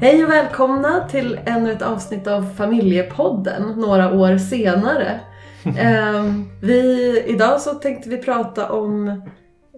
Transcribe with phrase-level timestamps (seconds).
[0.00, 5.20] Hej och välkomna till ännu ett avsnitt av Familjepodden några år senare.
[5.78, 9.22] Ehm, vi, idag så tänkte vi prata om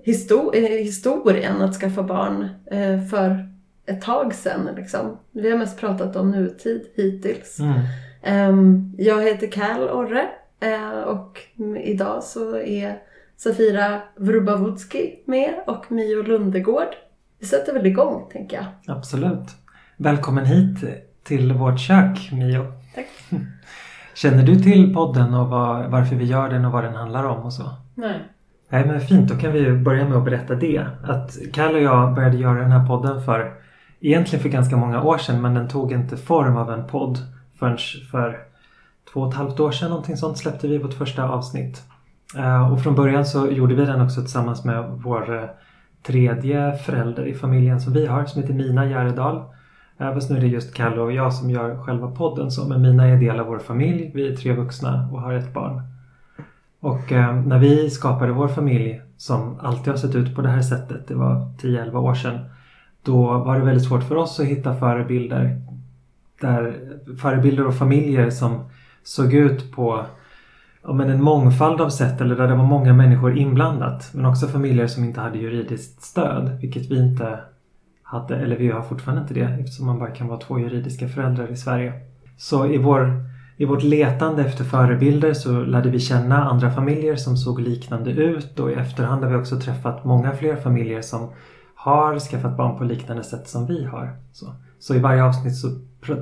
[0.06, 3.48] histo- eh, historien att skaffa barn eh, för
[3.86, 4.68] ett tag sedan.
[4.76, 5.18] Liksom.
[5.32, 7.58] Vi har mest pratat om nutid hittills.
[7.60, 7.78] Mm.
[8.22, 10.24] Ehm, jag heter Cal Orre
[10.60, 11.40] eh, och
[11.84, 12.98] idag så är
[13.36, 16.96] Safira Vrubavutski med och Mio Lundegård.
[17.38, 18.96] Vi sätter väl igång tänker jag.
[18.96, 19.48] Absolut.
[19.96, 20.84] Välkommen hit
[21.24, 22.72] till vårt kök Mio.
[22.94, 23.06] Tack.
[24.14, 27.38] Känner du till podden och vad, varför vi gör den och vad den handlar om
[27.44, 27.70] och så?
[27.94, 28.20] Nej.
[28.68, 30.86] Nej men fint, då kan vi börja med att berätta det.
[31.04, 33.52] Att Kalle och jag började göra den här podden för
[34.00, 37.18] egentligen för ganska många år sedan men den tog inte form av en podd
[37.58, 37.78] förrän
[38.10, 38.38] för
[39.12, 41.82] två och ett halvt år sedan någonting sånt släppte vi vårt första avsnitt.
[42.36, 45.48] Eh, Och från början så gjorde vi den också tillsammans med vår eh,
[46.02, 49.42] tredje förälder i familjen som vi har som heter Mina Järedal.
[49.98, 52.82] Även Fast nu är det just Kalle och jag som gör själva podden så men
[52.82, 54.10] Mina är del av vår familj.
[54.14, 55.82] Vi är tre vuxna och har ett barn.
[56.80, 60.62] Och eh, när vi skapade vår familj som alltid har sett ut på det här
[60.62, 62.38] sättet, det var 10-11 år sedan.
[63.02, 65.60] Då var det väldigt svårt för oss att hitta förebilder.
[66.40, 66.76] Där,
[67.20, 68.64] förebilder och familjer som
[69.02, 70.06] såg ut på
[70.82, 74.10] ja, men en mångfald av sätt eller där det var många människor inblandat.
[74.14, 77.38] Men också familjer som inte hade juridiskt stöd, vilket vi inte
[78.06, 81.52] hade, eller vi har fortfarande inte det eftersom man bara kan vara två juridiska föräldrar
[81.52, 81.92] i Sverige.
[82.36, 83.24] Så i, vår,
[83.56, 88.60] i vårt letande efter förebilder så lärde vi känna andra familjer som såg liknande ut
[88.60, 91.28] och i efterhand har vi också träffat många fler familjer som
[91.74, 94.16] har skaffat barn på liknande sätt som vi har.
[94.32, 95.68] Så, så i varje avsnitt så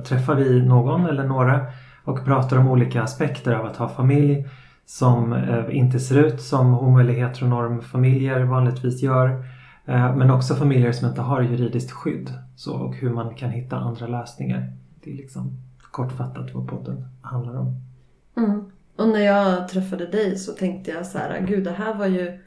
[0.03, 1.65] träffar vi någon eller några
[2.03, 4.47] och pratar om olika aspekter av att ha familj
[4.85, 9.45] som eh, inte ser ut som homo eller heteronormfamiljer vanligtvis gör.
[9.85, 12.33] Eh, men också familjer som inte har juridiskt skydd.
[12.55, 14.71] Så, och hur man kan hitta andra lösningar.
[15.03, 15.51] Det är liksom
[15.91, 17.75] kortfattat vad podden handlar om.
[18.37, 18.63] Mm.
[18.95, 22.39] Och när jag träffade dig så tänkte jag så här, gud det här var ju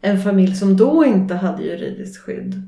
[0.00, 2.62] en familj som då inte hade juridiskt skydd.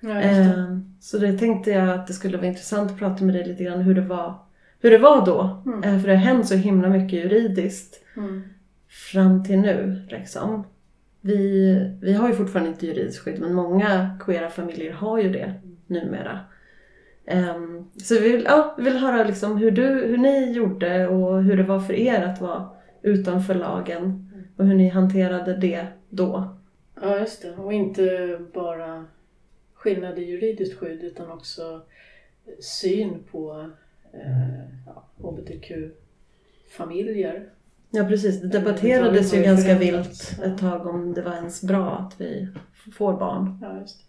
[0.00, 0.60] Ja, just det.
[0.60, 3.64] Ehm, Så det tänkte jag att det skulle vara intressant att prata med dig lite
[3.64, 4.34] grann hur det var,
[4.80, 5.62] hur det var då.
[5.66, 5.82] Mm.
[5.84, 8.42] Eh, För det har hänt så himla mycket juridiskt Mm.
[9.12, 10.02] fram till nu.
[10.08, 10.64] Liksom.
[11.20, 15.54] Vi, vi har ju fortfarande inte juridiskt skydd men många queera familjer har ju det
[15.86, 16.40] numera.
[17.26, 21.42] Um, så vi vill, ja, vi vill höra liksom hur, du, hur ni gjorde och
[21.42, 22.70] hur det var för er att vara
[23.02, 26.58] utanför lagen och hur ni hanterade det då.
[27.00, 27.52] Ja, just det.
[27.52, 29.06] Och inte bara
[29.74, 31.82] skillnad i juridiskt skydd utan också
[32.60, 33.70] syn på
[34.12, 37.48] eh, ja, hbtq-familjer.
[37.90, 41.90] Ja precis, det Mm, debatterades ju ganska vilt ett tag om det var ens bra
[41.90, 42.48] att vi
[42.92, 43.58] får barn.
[43.62, 44.00] Ja, just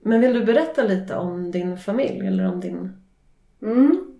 [0.00, 2.92] Men vill du berätta lite om din familj eller om din...
[3.62, 4.14] Mm.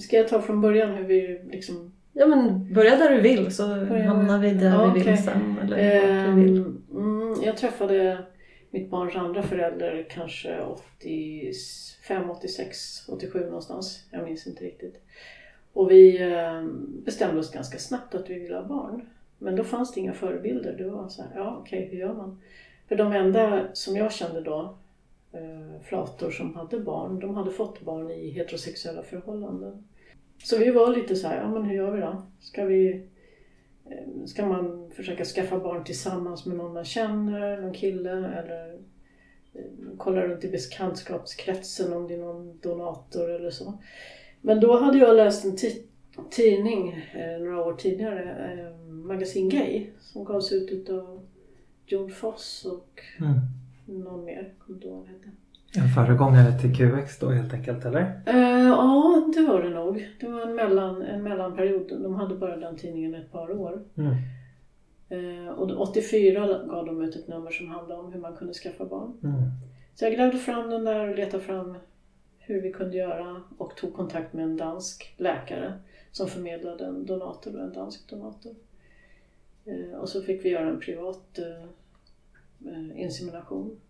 [0.00, 1.92] Ska jag ta från början hur vi liksom...
[2.12, 5.16] Ja men börja där du vill så Börja- hamnar vi där Ja, vi vill okej.
[5.16, 5.56] sen.
[5.62, 6.56] Eller du vill.
[6.90, 8.18] Mm, jag träffade
[8.70, 14.04] mitt barns andra förälder kanske 85, 86, 87 någonstans.
[14.10, 14.94] Jag minns inte riktigt.
[15.74, 16.64] Och vi eh,
[17.04, 19.02] bestämde oss ganska snabbt att vi ville ha barn.
[19.38, 20.74] Men då fanns det inga förebilder.
[20.78, 22.40] Det var så här, ja okej, hur gör man?
[22.88, 24.76] För de enda som jag kände då,
[25.32, 29.84] eh, flator som hade barn, de hade fått barn i heterosexuella förhållanden.
[30.44, 32.22] Så vi var lite så här, ja men hur gör vi då?
[32.40, 33.06] Ska vi
[33.90, 38.78] eh, Ska man försöka skaffa barn tillsammans med någon man känner, någon kille eller
[39.98, 43.78] kolla runt i bekantskapskretsen om det är någon donator eller så.
[44.46, 45.82] Men då hade jag läst en ti-
[46.30, 51.20] tidning eh, några år tidigare, eh, Magasin Gay, som gavs ut utav
[51.86, 54.04] Jon Foss och Mm.
[54.04, 55.28] någon mer, kommer inte ihåg vad hette.
[55.76, 58.22] En föregångare till QX då helt enkelt eller?
[58.26, 60.08] Eh, ja, det var det nog.
[60.20, 61.92] Det var en, mellan, en mellanperiod.
[62.02, 63.82] De hade bara den tidningen ett par år.
[63.96, 64.14] Mm.
[65.08, 68.54] Eh, och då 84 gav de ut ett nummer som handlade om hur man kunde
[68.54, 69.12] skaffa barn.
[69.24, 69.34] Mm.
[69.94, 71.76] Så jag grävde fram den där och letade fram
[72.46, 75.72] hur vi kunde göra och tog kontakt med en dansk läkare
[76.12, 78.54] som förmedlade en donator, en dansk donator.
[79.64, 81.64] Eh, och så fick vi göra en privat eh,
[82.72, 83.80] eh, insemination.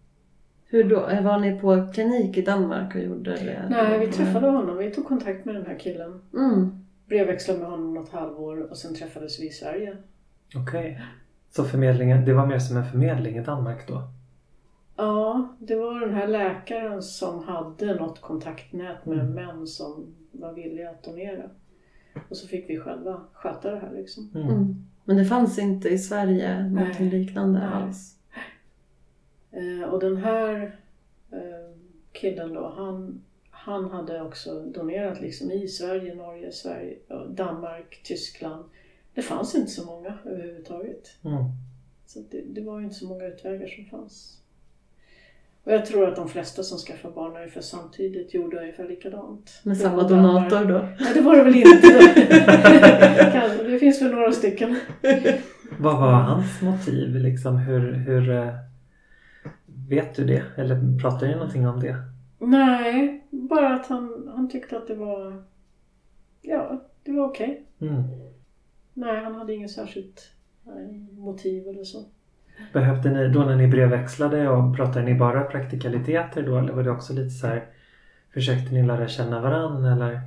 [0.67, 1.01] Hur då?
[1.01, 3.67] Var ni på klinik i Danmark och gjorde det?
[3.71, 4.77] Nej, vi träffade honom.
[4.79, 6.21] Vi tog kontakt med den här killen.
[6.35, 6.85] Mm.
[7.07, 9.97] Brevväxlade med honom något halvår och sen träffades vi i Sverige.
[10.57, 11.01] Okej.
[11.51, 14.03] Så förmedlingen, det var mer som en förmedling i Danmark då?
[14.97, 19.33] Ja, det var den här läkaren som hade något kontaktnät med Mm.
[19.35, 21.51] män som var villiga att donera.
[22.29, 24.31] Och så fick vi själva sköta det här liksom.
[24.35, 24.49] Mm.
[24.49, 24.75] Mm.
[25.05, 27.69] Men det fanns inte i Sverige någonting liknande Nej.
[27.69, 28.19] alls?
[29.51, 30.77] Eh, och den här
[31.33, 31.79] eh,
[32.13, 36.99] killen då, han han hade också donerat liksom i Sverige, Norge, Sverige,
[37.31, 38.65] Danmark, Tyskland.
[39.15, 41.09] Det fanns inte så många överhuvudtaget.
[41.25, 41.45] Mm.
[42.07, 44.41] Så det, det var ju inte så många utvägar som fanns.
[45.65, 49.61] Och jag tror att de flesta som skaffade barn ungefär samtidigt gjorde ungefär likadant.
[49.63, 50.79] Med samma donator då?
[51.01, 52.01] Nej, det var det väl inte.
[53.71, 54.77] Det finns väl några stycken.
[55.79, 57.17] Vad var hans motiv?
[57.17, 58.55] Liksom, hur, hur, eh,
[59.89, 60.43] vet du det?
[60.57, 61.97] Eller pratar ni någonting om det?
[62.39, 65.45] Nej, bara att han, han tyckte att det var...
[66.43, 67.67] Ja, det var okej.
[67.81, 68.03] Mm.
[68.95, 70.31] Nej, han hade inget särskilt
[70.63, 72.05] nej, motiv eller så.
[72.73, 76.91] Behövde ni, då när ni brevväxlade och pratade ni bara praktikaliteter då eller var det
[76.91, 77.67] också lite så här
[78.35, 80.21] Försökte ni lära känna varann eller?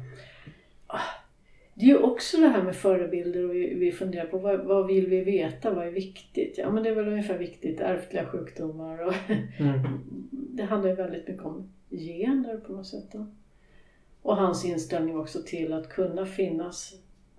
[1.74, 4.88] Det är ju också det här med förebilder och vi, vi funderar på vad, vad
[4.88, 6.58] vill vi veta, vad är viktigt?
[6.58, 9.14] Ja men det är väl ungefär viktigt, ärftliga sjukdomar och
[9.60, 9.80] Mm.
[10.30, 13.12] det handlar ju väldigt mycket om gener på något sätt.
[13.12, 13.28] Då.
[14.22, 16.94] Och hans inställning också till att kunna finnas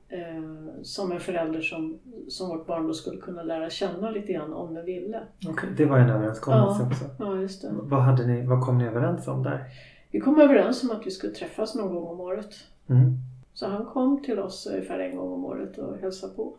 [0.08, 4.52] eh, som en förälder som, som vårt barn då skulle kunna lära känna lite grann
[4.52, 5.22] om den ville.
[5.48, 6.86] Okej, det var en överenskommelse Ja.
[6.88, 7.04] också.
[7.18, 7.70] Ja, just det.
[7.72, 9.64] Vad, hade ni, vad kom ni överens om där?
[10.10, 12.54] Vi kom överens om att vi skulle träffas någon gång om året.
[12.88, 13.12] Mm.
[13.52, 16.54] Så han kom till oss ungefär en gång om året och hälsade på.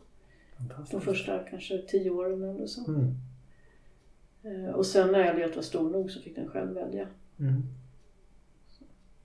[0.91, 2.91] De första kanske tio åren eller så.
[2.91, 3.15] Mm.
[4.43, 7.07] Eh, Och sen när Elliot var stor nog så fick den själv välja.
[7.39, 7.63] Mm.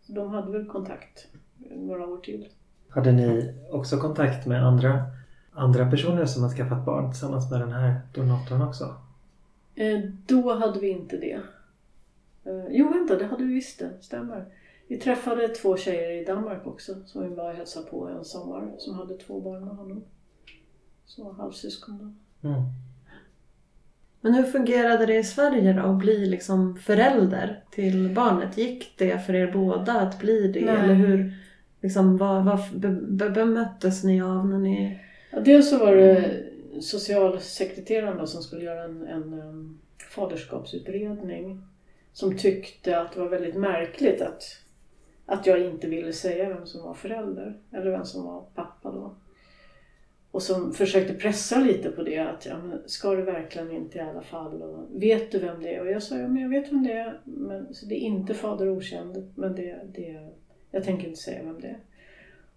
[0.07, 1.29] De hade väl kontakt
[1.77, 2.49] några år till.
[2.95, 5.03] Hade ni också kontakt med andra,
[5.53, 8.95] andra personer som har skaffat barn tillsammans med den här donatorn också?
[9.75, 11.41] Eh, Då hade vi inte det.
[12.45, 13.91] Eh, Jo, vänta, det hade vi visst det.
[14.01, 14.45] Stämmer.
[14.89, 18.73] Vi träffade två tjejer i Danmark också som vi var och hälsade på en sommar
[18.79, 20.03] som hade två barn med honom.
[21.19, 21.99] Var halvsyskon
[22.43, 22.49] då.
[22.49, 22.63] Mm.
[24.21, 28.59] Men hur fungerade det i Sverige då att bli liksom förälder till barnet?
[28.59, 30.65] Gick det för er båda att bli det?
[30.65, 30.75] Nej.
[30.77, 31.35] Eller hur,
[31.85, 34.99] liksom, vad, vad be, bemöttes ni av när ni...
[35.31, 36.43] Ja, dels så var det
[36.81, 39.81] socialsekreteraren då som skulle göra en, en um,
[40.15, 41.63] faderskapsutredning.
[42.13, 44.43] Som tyckte att det var väldigt märkligt att,
[45.27, 47.59] att jag inte ville säga vem som var förälder.
[47.73, 49.15] Eller vem som var pappa då.
[50.31, 52.19] Och som försökte pressa lite på det.
[52.19, 54.63] Att ja, men ska du verkligen inte i alla fall?
[54.63, 55.81] Och, vet du vem det är?
[55.81, 57.21] Och jag sa ja, men jag vet vem det är.
[57.25, 59.33] Men, så det är inte fader okänd.
[59.35, 60.29] Men det, det,
[60.75, 61.79] jag tänker inte säga vem det är.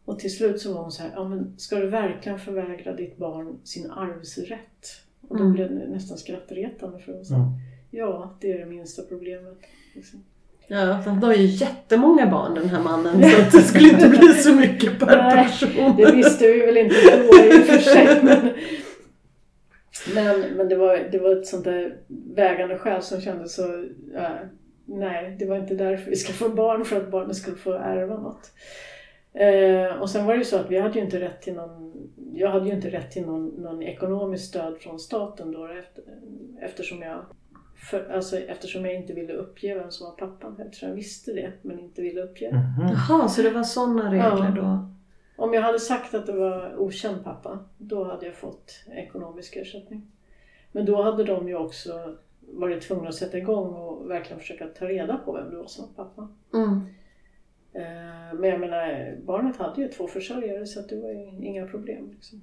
[0.05, 3.17] Och till slut så var hon så här, ja men ska du verkligen förvägra ditt
[3.17, 5.01] barn sin arvsrätt?
[5.27, 5.53] Och då Mm.
[5.53, 7.47] blev det nästan skrattretande för sa, Mm.
[7.91, 9.57] ja det är det minsta problemet.
[9.95, 10.23] Liksom.
[10.67, 14.09] Ja, för han har ju jättemånga barn den här mannen så att det skulle inte
[14.09, 15.95] bli så mycket per Nej, person.
[15.97, 18.19] Det visste vi väl inte då i och för sig.
[18.23, 18.53] Men,
[20.15, 21.97] men, men det, var, det var ett sånt där
[22.35, 24.29] vägande skäl som kändes så, ja,
[24.88, 28.18] nej det var inte därför vi ska få barn för att barnen skulle få ärva
[28.18, 28.51] något.
[29.34, 31.94] Eh, och sen var det ju så att vi hade ju inte rätt till någon,
[32.34, 36.04] jag hade ju inte rätt till någon, någon ekonomiskt stöd från staten då efter,
[36.62, 37.25] eftersom jag
[37.89, 40.62] för, alltså, eftersom jag inte ville uppge vem som var pappan.
[40.66, 42.51] Eftersom jag visste det men inte ville uppge.
[42.51, 42.88] Mhm.
[43.10, 44.62] Jaha, så det var sådana regler Ja.
[44.62, 44.89] då?
[45.44, 50.12] Om jag hade sagt att det var okänd pappa, då hade jag fått ekonomisk ersättning.
[50.72, 52.15] Men då hade de ju också
[52.48, 55.86] varit tvungna att sätta igång och verkligen försöka ta reda på vem det var som
[55.96, 56.27] var pappa.
[56.54, 56.80] Mm.
[57.74, 62.12] Eh, Men jag menar, barnet hade ju två försörjare så det var ju inga problem.
[62.12, 62.42] Liksom.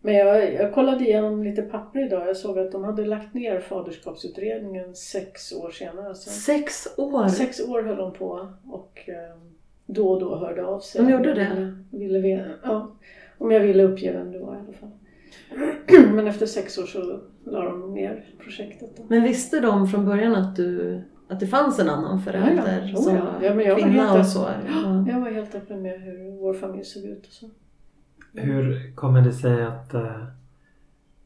[0.00, 2.28] Men jag, jag kollade igenom lite papper idag.
[2.28, 6.14] Jag såg att de hade lagt ner faderskapsutredningen sex år senare.
[6.14, 7.28] Så Sex år?
[7.28, 9.36] Sex år höll de på och eh,
[9.86, 11.04] då och då hörde av sig.
[11.04, 11.76] De gjorde det?
[11.90, 12.92] Ville, ville, ja,
[13.38, 14.90] om jag ville uppge vem det var i alla fall.
[16.14, 18.96] Men efter sex år så la de ner projektet.
[18.96, 19.02] Då.
[19.08, 22.96] Men visste de från början att, du, att det fanns en annan förälder Ja, ja.
[22.96, 23.32] som Oh, ja.
[23.46, 24.48] Ja, jag var kvinna helt och så?
[24.68, 25.04] Ja.
[25.08, 27.50] Jag var helt öppen med hur vår familj såg ut och så.
[28.32, 30.24] Hur kommer det sig att, eh,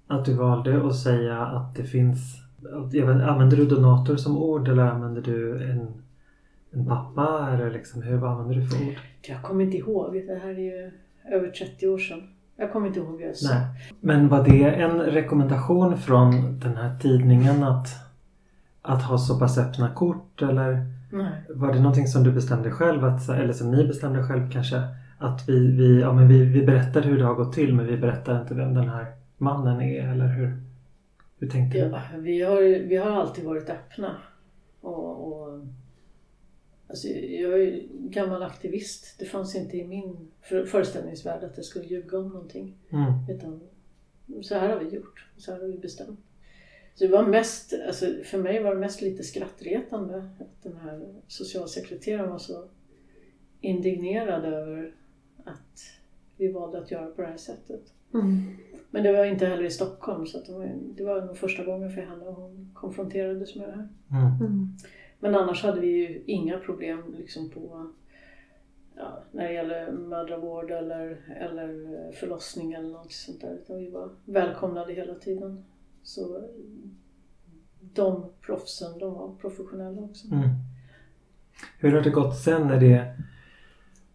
[0.07, 2.19] att du valde att säga att det finns...
[2.87, 6.03] att- Jag vet, använder du donator som ord eller använder du en,
[6.71, 7.49] en pappa?
[7.53, 8.95] Eller liksom, hur, vad använder du för ord?
[9.23, 10.91] Jag kommer inte ihåg, det här är ju
[11.33, 12.23] över 30 år sedan.
[12.61, 13.55] Jag kommer inte ihåg vad jag sa.
[13.55, 13.67] Nej.
[14.01, 17.89] Men var det en rekommendation från den här tidningen att,
[18.83, 20.43] att ha så pass öppna kort?
[20.43, 21.33] Eller Nej.
[21.49, 23.05] var det någonting som du bestämde själv?
[23.05, 24.83] Att, eller som ni bestämde själv kanske?
[25.19, 27.97] Att vi, vi, ja, men vi, vi berättar hur det har gått till men vi
[27.97, 29.07] berättar inte vem den här
[29.39, 30.63] mannen är eller hur?
[31.39, 31.79] Hur tänkte?
[31.79, 34.17] Ja, vi, har, vi har alltid varit öppna.
[34.81, 35.67] Och, och,
[36.91, 39.19] alltså, jag är gammal aktivist.
[39.19, 42.77] Det fanns inte i min för, föreställningsvärld att jag skulle ljuga om någonting.
[42.91, 43.13] Mm.
[43.29, 43.61] Utan
[44.43, 45.27] så här har vi gjort.
[45.37, 46.21] Så här har vi bestämt.
[46.95, 50.17] Så det var mest, alltså, för mig var det mest lite skrattretande.
[50.17, 52.69] Att den här socialsekreteraren var så
[53.61, 54.95] indignerad över
[55.45, 56.01] att
[56.37, 57.93] vi valde att göra på det här sättet.
[58.15, 58.57] Mm.
[58.91, 61.65] Men det var inte heller i Stockholm så att det, var, det var nog första
[61.65, 63.89] gången för henne och hon konfronterades med det här.
[64.41, 64.69] Mm.
[65.21, 67.91] Men annars hade vi ju inga problem liksom på
[68.97, 73.55] ja, när det gäller mödravård eller, eller förlossning eller något sånt där.
[73.63, 75.65] Utan vi var välkomnade hela tiden.
[76.03, 76.45] Så
[77.95, 80.27] de proffsen, de var professionella också.
[80.35, 80.49] Mm.
[81.79, 83.15] Hur har det gått sen när det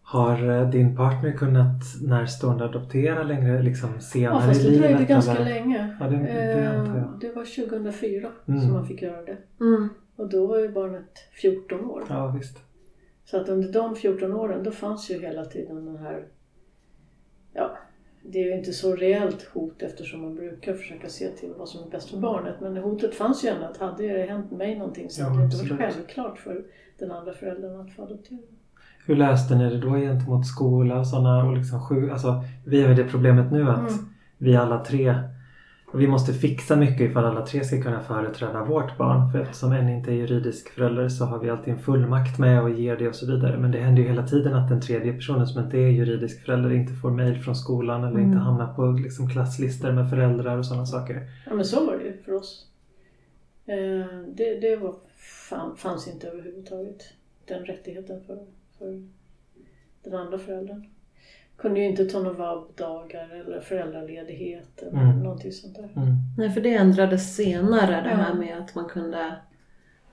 [0.02, 4.94] har eh, din partner kunnat närstående adoptera längre liksom Ja, senare fast i det dröjde
[4.94, 5.08] livet?
[5.08, 5.44] ganska eller?
[5.44, 5.96] länge.
[6.00, 6.28] Ja, det, det
[6.62, 7.18] Eh.
[7.20, 8.60] Det var 2004 Mm.
[8.60, 9.36] som man fick göra det.
[9.60, 9.88] Mm.
[10.16, 12.04] Och då var ju barnet 14 år.
[12.08, 12.58] Ja, visst.
[13.24, 16.24] Så att under de 14 åren då fanns ju hela tiden den här...
[17.52, 17.70] Ja,
[18.22, 21.86] det är ju inte så reellt hot eftersom man brukar försöka se till vad som
[21.86, 22.54] är bäst för barnet.
[22.60, 25.44] Men hotet fanns ju ändå att hade det hänt mig någonting så Ja, hade det
[25.44, 26.64] inte varit självklart för
[26.98, 28.38] den andra föräldern att få adoptera.
[29.06, 32.34] Hur löste ni det då gentemot skola och sådana och liksom sju, alltså
[32.66, 33.92] vi har ju det problemet nu att Mm.
[34.38, 35.14] vi alla tre
[36.00, 39.32] vi måste fixa mycket ifall alla tre ska kunna företräda vårt barn.
[39.32, 42.70] För eftersom en inte är juridisk förälder så har vi alltid en fullmakt med och
[42.70, 43.58] ger det och så vidare.
[43.58, 46.72] Men det händer ju hela tiden att den tredje personen som inte är juridisk förälder
[46.72, 48.24] inte får mejl från skolan eller Mm.
[48.26, 51.22] inte hamnar på liksom klasslistor med föräldrar och sådana saker.
[51.46, 52.66] Ja men så var det ju för oss.
[53.66, 54.94] Eh, det det var,
[55.48, 57.02] fan, fanns inte överhuvudtaget.
[57.48, 58.38] Den rättigheten för,
[58.78, 59.02] för
[60.04, 60.84] den andra föräldern.
[61.56, 65.22] Kunde ju inte ta några vabbdagar eller föräldraledighet eller Mm.
[65.22, 65.82] någonting sånt där.
[65.96, 66.14] Mm.
[66.38, 68.16] Nej, för det ändrades senare det Ja.
[68.16, 69.34] här med att man kunde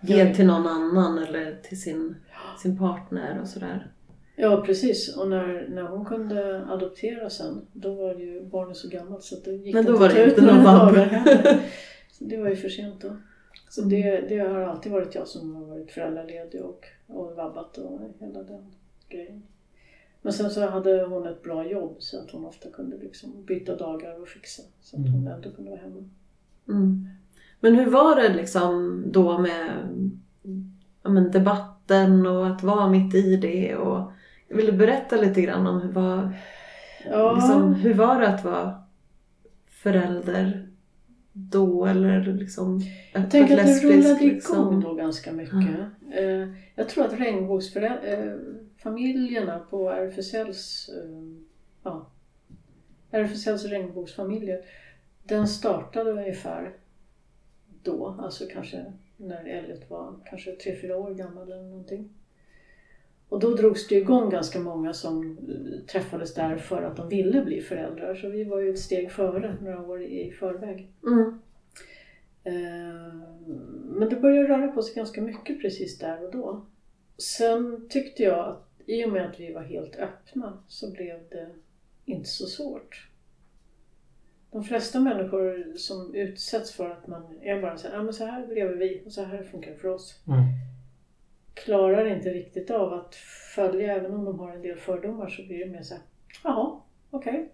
[0.02, 2.16] ge till någon annan eller till sin,
[2.62, 3.88] sin partner och sådär.
[4.36, 9.24] Ja precis och när, när hon kunde adoptera sen då var ju barnet så gammalt
[9.24, 10.64] så att det gick Men då inte var att det ta inte ut några någon
[10.66, 10.94] vabb.
[10.96, 11.60] dagar heller.
[12.12, 13.18] Så det var ju för sent då.
[13.70, 18.00] Så det, det har alltid varit jag som har varit föräldraledig och, och vabbat och
[18.20, 18.72] hela den
[19.10, 19.44] grejen.
[20.26, 23.76] Men sen så hade hon ett bra jobb så att hon ofta kunde liksom byta
[23.76, 26.10] dagar och fixa så att hon ändå kunde vara hemma.
[26.68, 27.08] Mm.
[27.60, 29.72] Men hur var det liksom då med
[31.04, 33.76] ja, men debatten och att vara mitt i det?
[33.76, 34.12] Och,
[34.50, 36.36] vill du berätta lite grann om hur, var,
[37.06, 38.84] Ja, liksom, hur var det att vara
[39.70, 40.68] förälder
[41.34, 41.86] då?
[41.86, 42.82] Eller liksom
[43.14, 44.82] jag tänker att det rullade igång Liksom.
[44.82, 45.80] då ganska mycket.
[46.12, 47.20] Eh, jag tror att
[48.84, 51.20] regnbågsfamiljerna på RFSLs, eh,
[51.84, 52.08] ja,
[53.12, 54.66] RFSLs regnbågsfamiljer,
[55.24, 56.74] den startade ungefär
[57.84, 62.10] då, alltså kanske när Elliot var kanske 3-4 år gammal eller någonting.
[63.30, 67.42] Och då drogs det igång ganska många som eh, träffades där för att de ville
[67.42, 68.16] bli föräldrar.
[68.16, 70.92] Så vi var ju ett steg före, några år i förväg.
[71.04, 71.40] Mm.
[72.44, 73.14] Eh,
[73.86, 76.66] Men det började röra på sig ganska mycket precis där och då.
[77.18, 81.50] Sen tyckte jag att i och med att vi var helt öppna så blev det
[82.06, 83.10] inte så svårt.
[84.52, 88.26] De flesta människor som utsätts för att man är bara så här, ja men så
[88.26, 90.22] här lever vi och så här funkar det för oss.
[90.28, 90.40] Mm.
[91.54, 93.16] Klarar inte riktigt av att
[93.56, 96.04] följa, även om de har en del fördomar så blir det mer så här,
[96.44, 97.50] jaha, okej.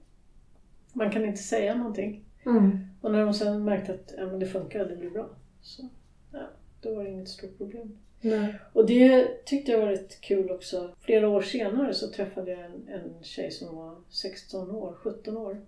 [0.94, 2.24] Man kan inte säga någonting.
[2.46, 2.80] Mm.
[3.02, 5.30] Och när de sen märkte att ja, men det funkar, det blir bra.
[5.62, 5.90] Så
[6.32, 6.50] ja,
[6.82, 7.98] då var det inget stort problem.
[8.22, 8.56] Nej.
[8.74, 10.92] Och det tyckte jag var rätt kul också.
[11.00, 15.62] Flera år senare så träffade jag en, en tjej som var 16 år, 17 år.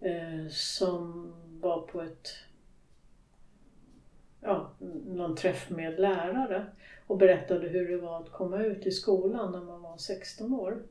[0.00, 2.28] Eh, som var på ett
[4.40, 4.70] ja,
[5.06, 6.66] någon träff med lärare
[7.06, 10.82] och berättade hur det var att komma ut i skolan när man var 16 år.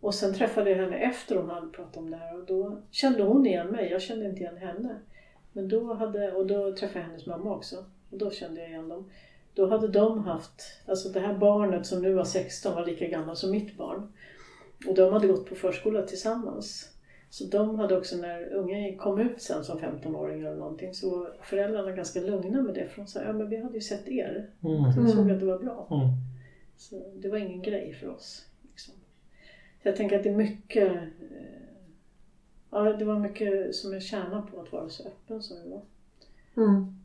[0.00, 3.22] Och sen träffade jag henne efter hon hade pratat om det här och då kände
[3.22, 5.00] hon igen mig, jag kände inte igen henne.
[5.52, 8.88] Men då hade, och då träffade jag hennes mamma också och då kände jag igen
[8.88, 9.10] dem.
[9.54, 13.36] Då hade de haft, alltså det här barnet som nu var 16 var lika gammal
[13.36, 14.12] som mitt barn.
[14.88, 16.90] Och de hade gått på förskola tillsammans.
[17.30, 21.32] Så de hade också, när ungen kom ut sen som 15-åring eller någonting, så var
[21.42, 22.88] föräldrarna ganska lugna med det.
[22.88, 24.50] För de sa, ja men vi hade ju sett er.
[24.64, 24.92] Mm.
[24.92, 25.88] Så vi såg att det var bra.
[25.90, 26.08] Mm.
[26.76, 28.46] Så det var ingen grej för oss.
[28.62, 28.94] Liksom.
[29.82, 31.08] Så jag tänker att det är mycket, eh,
[32.70, 35.82] ja det var mycket som jag tjänar på att vara så öppen som vi var.
[36.56, 36.99] Mm.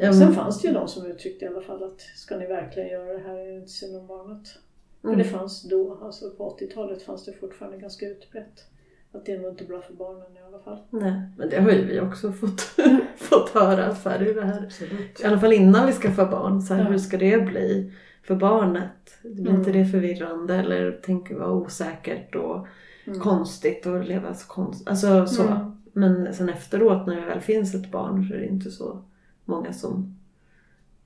[0.00, 2.88] Ja, Sen fanns det ju de som uttryckte i alla fall att ska ni verkligen
[2.88, 4.48] göra det här är det inte synd om barnet.
[5.00, 5.18] För Mm.
[5.18, 8.64] det fanns då, alltså på 80-talet fanns det fortfarande ganska utbrett.
[9.12, 10.78] Att det är nog inte bra för barnen i alla fall.
[10.90, 12.60] Nej, men det har ju vi också fått,
[13.16, 13.94] fått höra.
[13.94, 14.62] Så här, det är det här.
[14.64, 15.20] Absolut.
[15.20, 16.62] I alla fall innan vi skaffar barn.
[16.62, 16.90] Så här, Ja.
[16.90, 19.18] Hur ska det bli för barnet?
[19.22, 19.56] Blir Mm.
[19.56, 22.66] inte det förvirrande eller tänker vara osäkert och
[23.06, 23.20] Mm.
[23.20, 24.88] konstigt att leva så konstigt?
[24.88, 25.42] Alltså så.
[25.42, 25.58] Mm.
[25.92, 29.02] Men sen efteråt när det väl finns ett barn så är det inte så
[29.44, 30.16] många som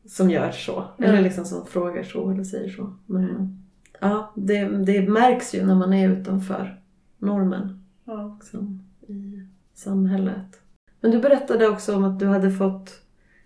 [0.06, 0.84] som gör så.
[0.96, 1.08] Nej.
[1.08, 2.92] Eller liksom som frågar så eller säger så.
[3.06, 3.58] Men
[4.00, 6.80] ja, det, det märks ju när man är utanför
[7.18, 8.38] normen Ja.
[8.40, 9.42] liksom, i
[9.74, 10.60] samhället.
[11.00, 13.00] Men du berättade också om att du hade fått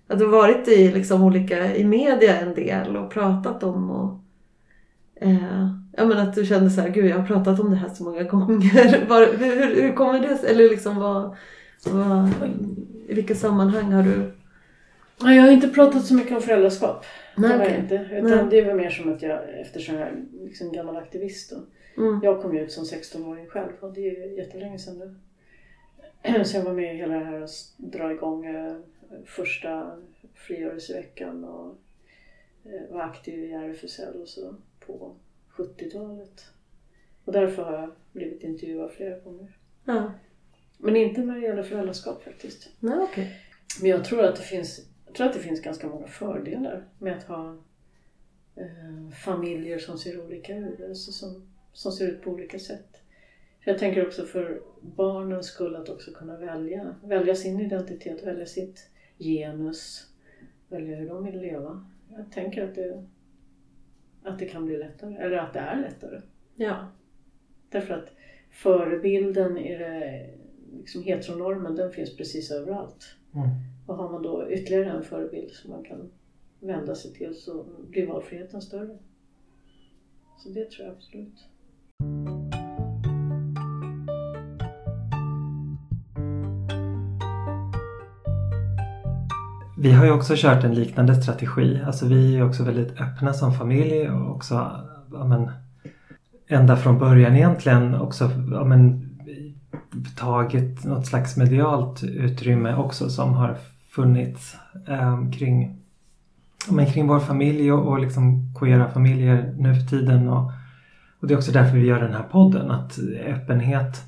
[0.08, 4.18] att du varit i liksom olika, i media en del och pratat om och
[5.14, 7.88] eh, ja men att du kände så här, gud jag har pratat om det här
[7.88, 9.08] så många gånger.
[9.08, 10.48] Var, hur, hur, hur kommer det?
[10.50, 11.36] Eller liksom vad,
[11.90, 12.28] vad,
[13.08, 14.32] i vilka sammanhang har du?
[15.24, 17.04] Jag har inte pratat så mycket om föräldraskap.
[17.36, 17.82] Nej, det har jag okej.
[17.82, 18.16] inte.
[18.16, 18.46] Utan Nej.
[18.50, 21.56] det är väl mer som att jag, eftersom jag är liksom gammal aktivist då.
[22.02, 22.20] Mm.
[22.22, 25.14] Jag kom ju ut som 16-åring själv och det är jättelänge sedan nu.
[26.44, 28.76] Så jag var med i hela det här att dra igång eh,
[29.26, 29.98] första
[30.34, 31.76] frigörelseveckan och
[32.64, 34.54] eh, var aktiv i RFSL och så
[34.86, 35.16] på
[35.56, 36.46] 70-talet.
[37.24, 39.56] Och därför har jag blivit intervjuad flera gånger.
[39.84, 40.12] Ja.
[40.78, 42.68] Men inte när det gäller föräldraskap faktiskt.
[42.80, 43.36] Nej, okej.
[43.80, 44.80] Men jag tror att det finns,
[45.12, 47.56] jag tror att det finns ganska många fördelar med att ha
[48.56, 53.02] eh, familjer som ser olika ut, alltså som, som ser ut på olika sätt.
[53.64, 58.46] För jag tänker också för barnens skull att också kunna välja, välja sin identitet, välja
[58.46, 60.06] sitt genus,
[60.68, 61.86] välja hur de vill leva.
[62.16, 63.06] Jag tänker att det,
[64.22, 66.20] att det kan bli lättare, eller att det är lättare.
[66.54, 66.88] Ja.
[67.68, 68.08] Därför att
[68.50, 70.26] förebilden i det,
[70.78, 73.16] liksom heteronormen, den finns precis överallt.
[73.34, 73.71] Mm.
[73.92, 76.10] Och har man då ytterligare en förebild som man kan
[76.60, 78.98] vända sig till så blir valfriheten större.
[80.38, 81.44] Så det tror jag absolut.
[89.78, 91.80] Vi har ju också kört en liknande strategi.
[91.86, 94.54] Alltså vi är ju också väldigt öppna som familj och också
[95.12, 95.50] ja, men,
[96.46, 99.08] ända från början egentligen också ja, men,
[100.18, 103.58] tagit något slags medialt utrymme också som har
[103.94, 104.56] funnits
[104.88, 105.76] eh, kring,
[106.70, 110.28] men, kring vår familj och, och liksom queera familjer nu för tiden.
[110.28, 110.52] Och,
[111.20, 112.70] och det är också därför vi gör den här podden.
[112.70, 114.02] Att öppenhet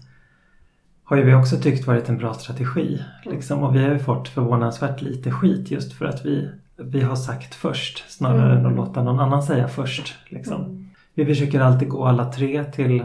[1.05, 3.03] har ju vi också tyckt varit en bra strategi.
[3.25, 3.62] Liksom.
[3.62, 7.55] Och vi har ju fått förvånansvärt lite skit just för att vi, vi har sagt
[7.55, 8.59] först snarare Mm.
[8.59, 10.14] än att låta någon annan säga först.
[10.29, 10.88] Liksom.
[11.14, 13.05] Vi försöker alltid gå alla tre till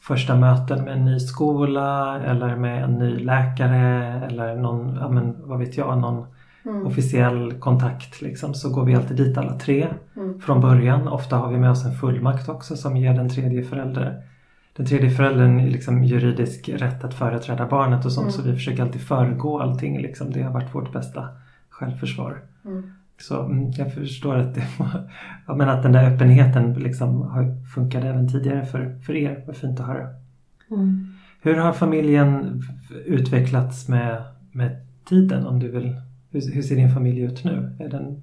[0.00, 5.36] första möten med en ny skola eller med en ny läkare eller någon, ja men
[5.48, 6.26] vad vet jag, någon
[6.64, 6.86] Mm.
[6.86, 8.20] officiell kontakt.
[8.22, 8.54] Liksom.
[8.54, 9.86] Så går vi alltid dit alla tre
[10.16, 10.40] Mm.
[10.40, 11.08] från början.
[11.08, 14.14] Ofta har vi med oss en fullmakt också som ger den tredje föräldern
[14.76, 18.32] den tredje föräldern liksom juridisk rätt att företräda barnet och sånt Mm.
[18.32, 19.98] så vi försöker alltid föregå allting.
[20.02, 20.30] Liksom.
[20.32, 21.28] Det har varit vårt bästa
[21.70, 22.38] självförsvar.
[22.64, 22.92] Mm.
[23.20, 24.62] Så mm, jag förstår att, det,
[25.46, 29.44] ja, men att den där öppenheten liksom har funkat även tidigare för, för er.
[29.46, 30.08] Vad fint att höra.
[30.70, 31.06] Mm.
[31.42, 32.62] Hur har familjen
[33.06, 35.46] utvecklats med, med tiden?
[35.46, 35.96] Om du vill,
[36.30, 37.76] hur, hur ser din familj ut nu?
[37.80, 38.22] Är den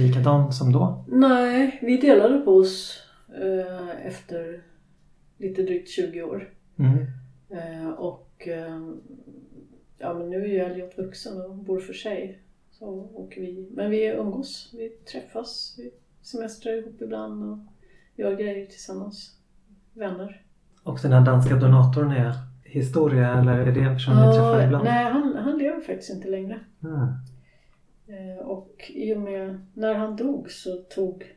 [0.00, 1.04] likadan som då?
[1.08, 4.60] Nej, vi delade på oss eh, efter
[5.38, 6.48] lite drygt 20 år.
[6.78, 7.06] Mm.
[7.50, 8.80] Eh, och eh,
[9.98, 12.38] ja, men nu är ju Elliot vuxen och bor för sig.
[12.78, 15.90] Så, och vi, men vi umgås, vi träffas, vi
[16.22, 17.58] semestrar ihop ibland och
[18.16, 19.36] gör grejer tillsammans.
[19.92, 20.42] Vänner.
[20.82, 22.32] Och den här danska donatorn är
[22.64, 24.84] historia eller är det en person ni träffar ibland?
[24.84, 26.60] nej, han, han lever faktiskt inte längre.
[26.82, 28.38] Mm.
[28.38, 31.36] Och i och med när han dog så tog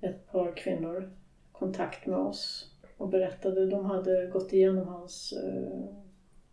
[0.00, 1.10] ett par kvinnor
[1.52, 3.66] kontakt med oss och berättade.
[3.66, 5.94] De hade gått igenom hans eh,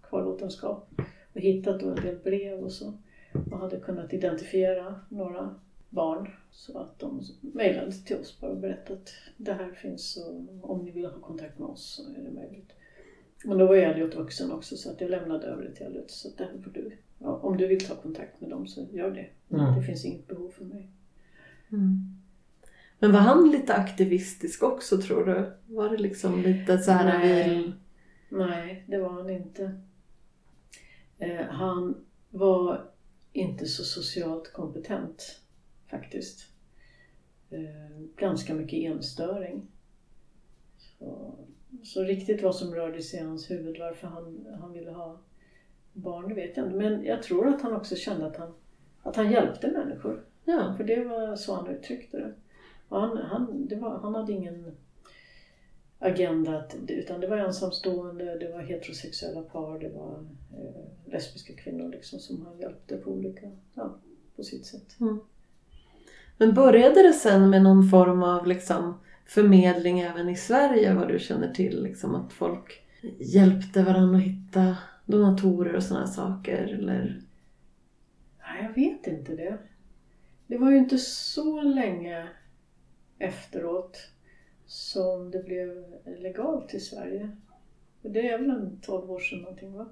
[0.02, 0.90] kvarlåtenskap
[1.34, 2.94] och hittat då en del brev och så.
[3.52, 5.56] Och hade kunnat identifiera några
[5.90, 10.72] barn så att de mejlade till oss bara och berättade att det här finns och
[10.72, 12.74] om ni vill ha kontakt med oss så är det möjligt.
[13.44, 16.12] Men då var ju Elliot vuxen också så att jag lämnade över det till Elliot
[16.12, 18.88] så att det här får du Ja, om du vill ta kontakt med dem så
[18.92, 19.56] gör det.
[19.56, 19.76] Mm.
[19.76, 20.90] Det finns inget behov för mig.
[21.72, 22.00] Mm.
[23.00, 25.52] Men var han lite aktivistisk också tror du?
[25.76, 27.50] Var det liksom lite så här Nej.
[27.50, 27.72] vill...
[28.30, 29.82] Nej, det var han inte.
[31.18, 32.92] Eh, han var
[33.36, 35.42] inte så socialt kompetent
[35.88, 36.50] faktiskt.
[37.50, 39.68] Eh, ganska mycket enstöring.
[40.78, 41.36] Så,
[41.84, 45.20] så riktigt vad som rörde sig i hans huvud, varför han, han ville ha
[45.94, 46.78] barn, det vet jag inte.
[46.78, 48.54] Men jag tror att han också kände att han,
[49.04, 50.26] att han hjälpte människor.
[50.46, 50.74] Ja.
[50.78, 52.34] För det var så han uttryckte det.
[52.90, 54.76] Och han, han, det var, han hade ingen
[56.00, 62.20] agenda, utan det var ensamstående, det var heterosexuella par, det var eh, lesbiska kvinnor liksom,
[62.20, 63.98] som han hjälpte på olika, ja,
[64.36, 64.96] på sitt sätt.
[66.38, 71.20] Men började det sen med någon form av liksom förmedling även i Sverige vad du
[71.20, 71.84] känner till?
[71.84, 72.82] Liksom att folk
[73.20, 76.64] hjälpte varandra att hitta donatorer och sådana saker?
[76.80, 77.22] Eller?
[78.40, 79.58] Nej, jag vet inte det.
[80.48, 82.28] det var ju inte så länge
[83.20, 83.98] efteråt
[84.68, 87.30] som det blev legalt i Sverige.
[88.02, 89.86] Det är väl en 12 år sedan någonting va?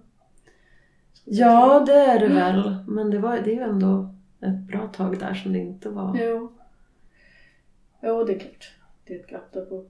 [1.25, 2.75] Ja, det är det väl.
[2.88, 6.17] Men det, var, det är ju ändå ett bra tag där som det inte var.
[6.21, 6.53] Jo.
[8.01, 8.73] Jo, det är klart.
[9.05, 9.86] Det är ett glapp där på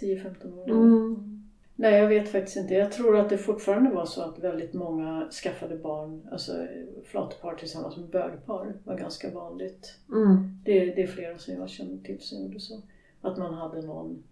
[0.00, 0.70] 10-15 år.
[0.70, 1.34] Mm.
[1.76, 2.74] Nej, jag vet faktiskt inte.
[2.74, 6.66] Jag tror att det fortfarande var så att väldigt många skaffade barn, alltså
[7.04, 9.98] flatpar tillsammans med bögpar var ganska vanligt.
[10.08, 10.58] Mm.
[10.64, 12.82] Det, det är flera som jag känner till som gjorde så.
[13.24, 14.22] Att man hade någon,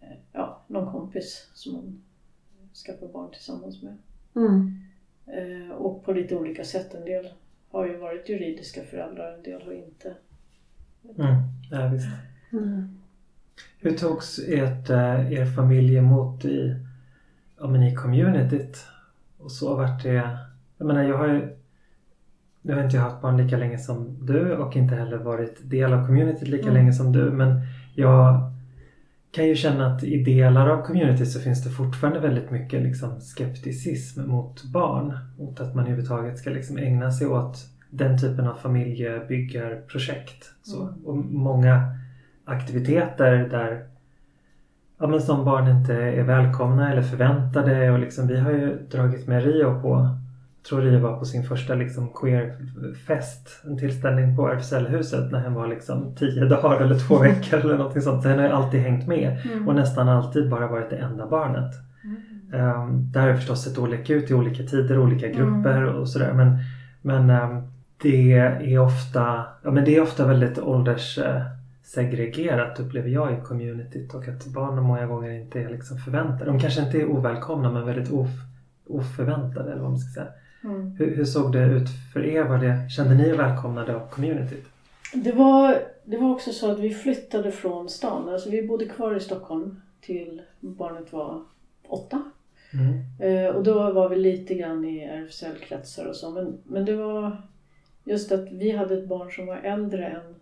[0.00, 2.02] eh, ja, någon kompis som man
[2.86, 3.96] skaffade barn tillsammans med.
[4.36, 4.80] Mm.
[5.26, 6.94] Eh, och på lite olika sätt.
[6.94, 7.28] En del
[7.70, 10.14] har ju varit juridiska föräldrar, en del har inte.
[11.18, 11.34] Mm.
[11.70, 12.08] Ja, visst.
[12.52, 12.98] Mm.
[13.78, 16.76] Hur togs ert, eh, er familj emot i,
[17.58, 18.84] ja, men i communityt?
[19.38, 20.38] Och så vart det...
[20.78, 21.56] Jag menar jag har ju...
[22.62, 25.92] Nu har inte jag haft barn lika länge som du och inte heller varit del
[25.92, 26.74] av communityt lika Mm.
[26.74, 27.30] länge som du.
[27.30, 27.60] Men
[27.96, 28.52] jag
[29.30, 33.20] kan ju känna att i delar av communityt så finns det fortfarande väldigt mycket liksom
[33.20, 35.18] skepticism mot barn.
[35.38, 37.56] Mot att man överhuvudtaget ska liksom ägna sig åt
[37.90, 40.44] den typen av familjebyggarprojekt.
[40.62, 40.82] Så.
[40.82, 40.94] Mm.
[41.04, 41.96] Och många
[42.44, 43.86] aktiviteter där
[44.98, 47.90] ja, men som barn inte är välkomna eller förväntade.
[47.90, 50.18] Och liksom, vi har ju dragit med Rio på,
[50.68, 55.68] tror Rio var på sin första liksom queerfest, en tillställning på RFSL-huset när han var
[55.68, 58.22] liksom tio dagar eller två veckor eller någonting sånt.
[58.22, 61.72] Så han har ju alltid hängt med och nästan alltid bara varit det enda barnet.
[62.52, 66.32] Um, det här har förstås sett olika ut i olika tider, olika grupper och sådär.
[66.32, 66.58] Men,
[67.02, 67.62] men ehm,
[68.02, 74.28] det är ofta, ja, men det är ofta väldigt ålderssegregerat upplever jag i communityt och
[74.28, 76.44] att barnen många gånger inte är liksom förväntade.
[76.44, 78.28] De kanske inte är ovälkomna men väldigt of,
[78.86, 80.32] oförväntade eller vad man ska säga.
[80.66, 80.96] Mm.
[80.98, 82.42] Hur, hur såg det ut för er?
[82.44, 84.64] Var det, kände ni er välkomnade av communityt?
[85.14, 88.28] Det, var, det var också så att vi flyttade från stan.
[88.28, 91.42] Alltså vi bodde kvar i Stockholm till barnet var
[91.88, 92.22] åtta.
[92.72, 93.46] Mm.
[93.46, 96.30] Eh, och då var vi lite grann i RFSL-kretsar och så.
[96.30, 97.42] Men, men det var
[98.04, 100.34] just att vi hade ett barn som var äldre än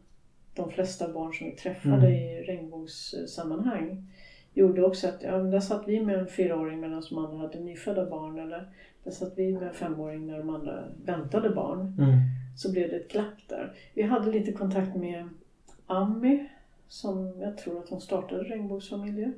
[0.54, 2.12] de flesta barn som vi träffade Mm.
[2.12, 4.06] i regnbågssammanhang.
[4.54, 8.06] Gjorde också att, ja där satt vi med en fyraåring medan de andra hade nyfödda
[8.10, 8.38] barn.
[8.38, 8.68] Eller
[9.04, 11.80] där satt vi med en femåring när de andra väntade barn.
[11.80, 12.18] Mm.
[12.56, 13.72] Så blev det ett glapp där.
[13.94, 15.28] Vi hade lite kontakt med
[15.86, 16.48] Ami
[16.88, 19.32] som jag tror att hon startade Regnbågsfamiljer.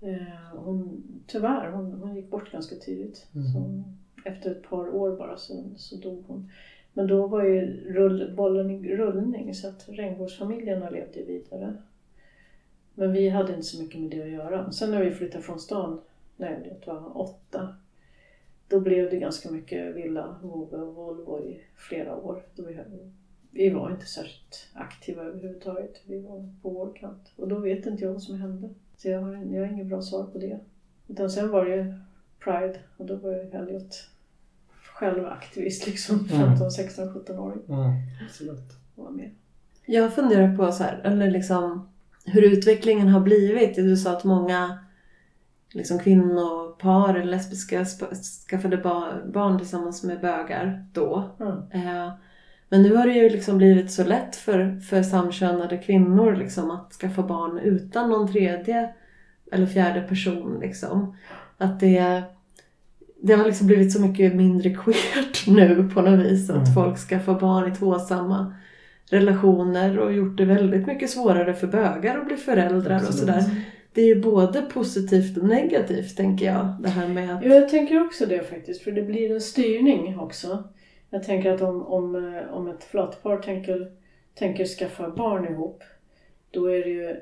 [0.00, 3.26] Eh, hon, tyvärr, hon, hon gick bort ganska tidigt.
[3.34, 3.46] Mm.
[3.46, 3.82] Så,
[4.24, 6.50] efter ett par år bara så, så dog hon.
[6.92, 11.74] Men då var ju rull, bollen i rullning så att regnbågsfamiljerna levde vidare.
[12.94, 14.72] Men vi hade inte så mycket med det att göra.
[14.72, 16.00] Sen när vi flyttade från stan,
[16.36, 17.74] när jag var åtta,
[18.70, 22.44] då blev det ganska mycket villa, Vove och Volvo i flera år.
[22.54, 22.78] Då vi,
[23.50, 26.02] vi var inte särskilt aktiva överhuvudtaget.
[26.06, 27.32] Vi var på vår kant.
[27.36, 28.68] Och då vet inte jag vad som hände.
[28.96, 30.60] Så jag har, jag har inget bra svar på det.
[31.08, 31.94] Utan sen var det ju
[32.44, 34.08] Pride och då var ju Elliot
[34.82, 36.28] själv aktivist liksom.
[36.32, 36.48] Mm.
[36.48, 37.62] 15, 16, 17-åring.
[37.68, 37.92] Mm.
[38.26, 38.72] Absolut.
[38.94, 39.30] och var med.
[39.86, 41.88] Jag funderar på så här, eller liksom
[42.24, 43.74] hur utvecklingen har blivit.
[43.74, 44.78] Du sa att många
[45.72, 47.84] liksom kvinnopar eller lesbiska
[48.50, 51.30] skaffade ba- barn tillsammans med bögar då.
[51.40, 51.52] Mm.
[51.88, 52.10] Eh,
[52.68, 56.92] Men nu har det ju liksom blivit så lätt för, för samkönade kvinnor liksom att
[56.92, 58.90] skaffa barn utan någon tredje
[59.52, 60.58] eller fjärde person.
[60.60, 61.16] Liksom.
[61.58, 62.22] Att det,
[63.22, 66.50] det har liksom blivit så mycket mindre queert nu på något vis.
[66.50, 66.74] Att Mm.
[66.74, 68.54] folk skaffar barn i tvåsamma
[69.10, 73.18] relationer och gjort det väldigt mycket svårare för bögar att bli föräldrar och Absolut.
[73.20, 73.44] sådär.
[73.92, 76.74] Det är ju både positivt och negativt tänker jag.
[76.82, 77.42] Det här med att...
[77.44, 80.64] Jo, jag tänker också det faktiskt, för det blir en styrning också.
[81.10, 83.92] Jag tänker att om, om, eh, om ett flatpar tänker,
[84.34, 85.82] tänker skaffa barn ihop,
[86.50, 87.16] då är det ju,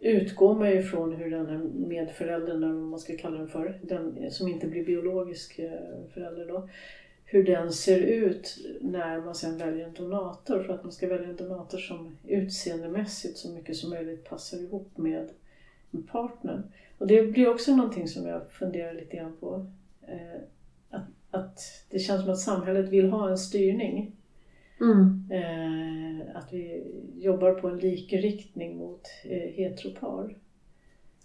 [0.00, 3.80] utgår man ju från hur den här medföräldern, eller vad man ska kalla den för,
[3.82, 5.70] den som inte blir biologisk eh,
[6.14, 6.68] förälder då,
[7.24, 10.62] hur den ser ut när man sen väljer en donator.
[10.62, 14.98] För att man ska välja en donator som utseendemässigt så mycket som möjligt passar ihop
[14.98, 15.28] med
[15.96, 16.62] med partnern.
[16.98, 19.66] Och det blir också någonting som jag funderar lite grann på.
[20.08, 20.40] Eh,
[20.90, 21.58] att, att
[21.90, 24.12] det känns som att samhället vill ha en styrning.
[24.80, 25.24] Mm.
[25.30, 26.84] Eh, att vi
[27.16, 30.34] jobbar på en likriktning mot eh, heteropar.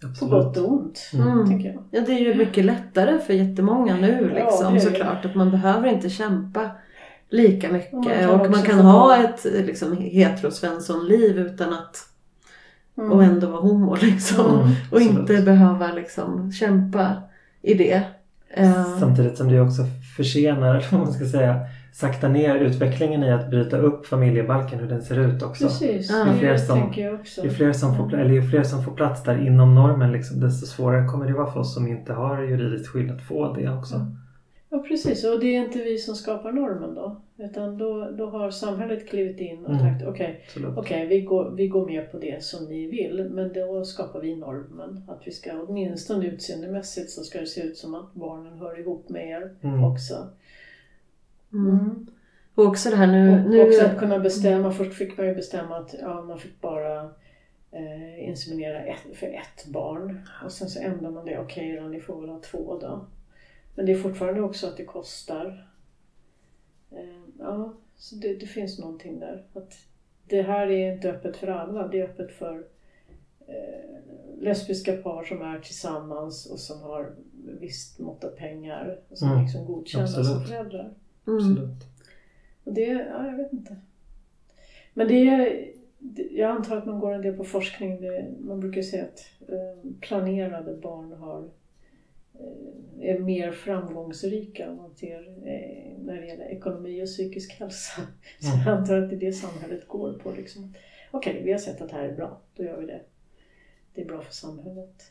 [0.00, 0.32] På Absolut.
[0.32, 1.48] gott och ont, Mm.
[1.48, 1.84] tänker jag.
[1.90, 4.80] Ja, det är ju mycket lättare för jättemånga nu Ja, liksom det.
[4.80, 5.24] såklart.
[5.24, 6.70] Att man behöver inte kämpa
[7.28, 7.94] lika mycket.
[8.28, 11.96] Och Och man man kan kan, också få- ha ett liksom, heterosvenssonliv utan att
[12.98, 13.12] Mm.
[13.12, 14.60] och ändå vara homo liksom.
[14.60, 17.12] Mm, och inte behöva liksom kämpa
[17.62, 18.02] i det.
[18.54, 19.82] Eh, Samtidigt som det också
[20.16, 21.60] försenar, eller vad man ska säga,
[21.92, 25.64] sakta ner utvecklingen i att bryta upp familjebalken, hur den ser ut också.
[25.64, 26.32] Precis, Ja.
[26.32, 26.92] Ju fler som-.
[27.42, 30.66] Ju fler, får, pla- eller ju fler som får plats där inom normen liksom, desto
[30.66, 34.06] svårare kommer det vara för oss som inte har juridiskt skydd att få det också.
[34.74, 37.16] Ja precis, och det är inte vi som skapar normen då.
[37.38, 39.80] Utan då, då har samhället klivit in och Mm.
[39.80, 40.78] sagt okej, Absolut.
[40.78, 43.28] okej vi, går, vi går med på det som ni vill.
[43.30, 45.04] Men då skapar vi normen.
[45.08, 49.08] Att vi ska åtminstone utseendemässigt så ska det se ut som att barnen hör ihop
[49.08, 49.84] med er Mm.
[49.84, 50.28] också.
[51.52, 52.06] Mm.
[52.54, 53.30] Och också det här nu...
[53.44, 56.60] Och nu också att kunna bestämma, först fick man ju bestämma att ja, man fick
[56.60, 57.02] bara
[57.72, 60.20] eh, inseminera ett, för ett barn.
[60.44, 63.06] Och sen så ändrar man det, okej då, ni får väl ha två då.
[63.74, 65.66] Men det är fortfarande också att det kostar.
[66.90, 69.44] Eh, ja, så det, det finns någonting där.
[69.52, 69.74] Att
[70.28, 72.64] det här är inte öppet för alla, det är öppet för
[73.46, 73.98] eh,
[74.40, 77.12] lesbiska par som är tillsammans och som har
[77.60, 80.94] visst mått av pengar och som Mm, liksom godkända som föräldrar.
[81.26, 81.36] mm.
[81.38, 81.84] Absolut.
[82.64, 83.76] Och det, ja, jag vet inte.
[84.94, 85.70] Men det är,
[86.30, 88.00] jag antar att man går en del på forskning.
[88.00, 91.48] Det, man brukar säga att eh, planerade barn har,
[93.00, 98.02] är mer framgångsrika om man ser eh, när det gäller ekonomi och psykisk hälsa.
[98.40, 98.66] Så Mm.
[98.66, 100.30] jag antar att det är det samhället går på.
[100.30, 100.74] Liksom.
[101.10, 102.40] Okej, vi har sett att det här är bra.
[102.56, 103.00] Då gör vi det.
[103.94, 105.02] Det är bra för samhället.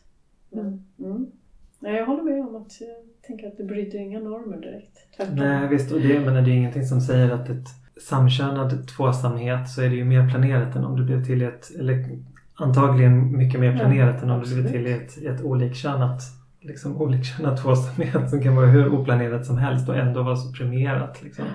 [0.50, 1.32] Men, mm.
[1.80, 2.90] Nej, jag håller med om att jag
[3.22, 4.98] tänker att det bryter inga normer direkt.
[5.18, 5.36] Tvärtom.
[5.36, 7.68] Nej visst, och det, men det är ingenting som säger att ett
[8.02, 12.20] samkönad tvåsamhet så är det ju mer planerat än om du blev till ett, eller
[12.54, 14.72] antagligen mycket mer Ja, planerat än om du absolut.
[14.72, 14.94] blev till
[15.28, 16.22] ett, ett olikkönat,
[16.62, 21.24] liksom olikkönat tvåsamhet som kan vara hur oplanerat som helst och ändå vara så premierat.
[21.24, 21.46] Liksom.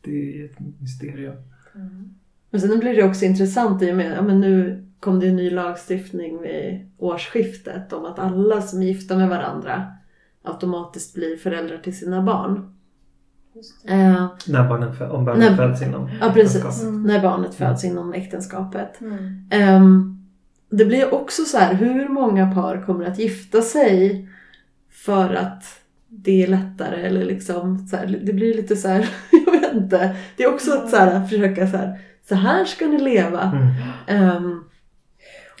[0.00, 1.34] Det är ett mysterium.
[1.74, 2.14] Mm.
[2.50, 5.36] Men sen blir det också intressant i och med, ja men nu kom det en
[5.36, 9.86] ny lagstiftning vid årsskiftet om att alla som är gifta med varandra
[10.42, 12.70] automatiskt blir föräldrar till sina barn.
[13.88, 16.82] Eh, När barnen, fö- om barnen När- föds inom ja precis, äktenskapet.
[16.88, 17.02] Mm.
[17.02, 19.00] när barnet föds inom äktenskapet.
[19.00, 19.46] Mm.
[19.50, 20.26] Ehm,
[20.70, 24.28] det blir också så här, hur många par kommer att gifta sig
[25.04, 25.64] för att
[26.08, 29.08] det är lättare eller liksom så här, det blir lite så här,
[29.46, 30.16] jag vet inte.
[30.36, 33.42] Det är också att så här, försöka så här, så här ska ni leva.
[33.42, 33.72] Mm.
[34.20, 34.64] Ehm,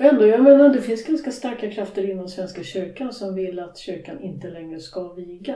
[0.06, 4.20] ändå, jag menar, det finns ganska starka krafter inom Svenska kyrkan som vill att kyrkan
[4.20, 5.54] inte längre ska viga.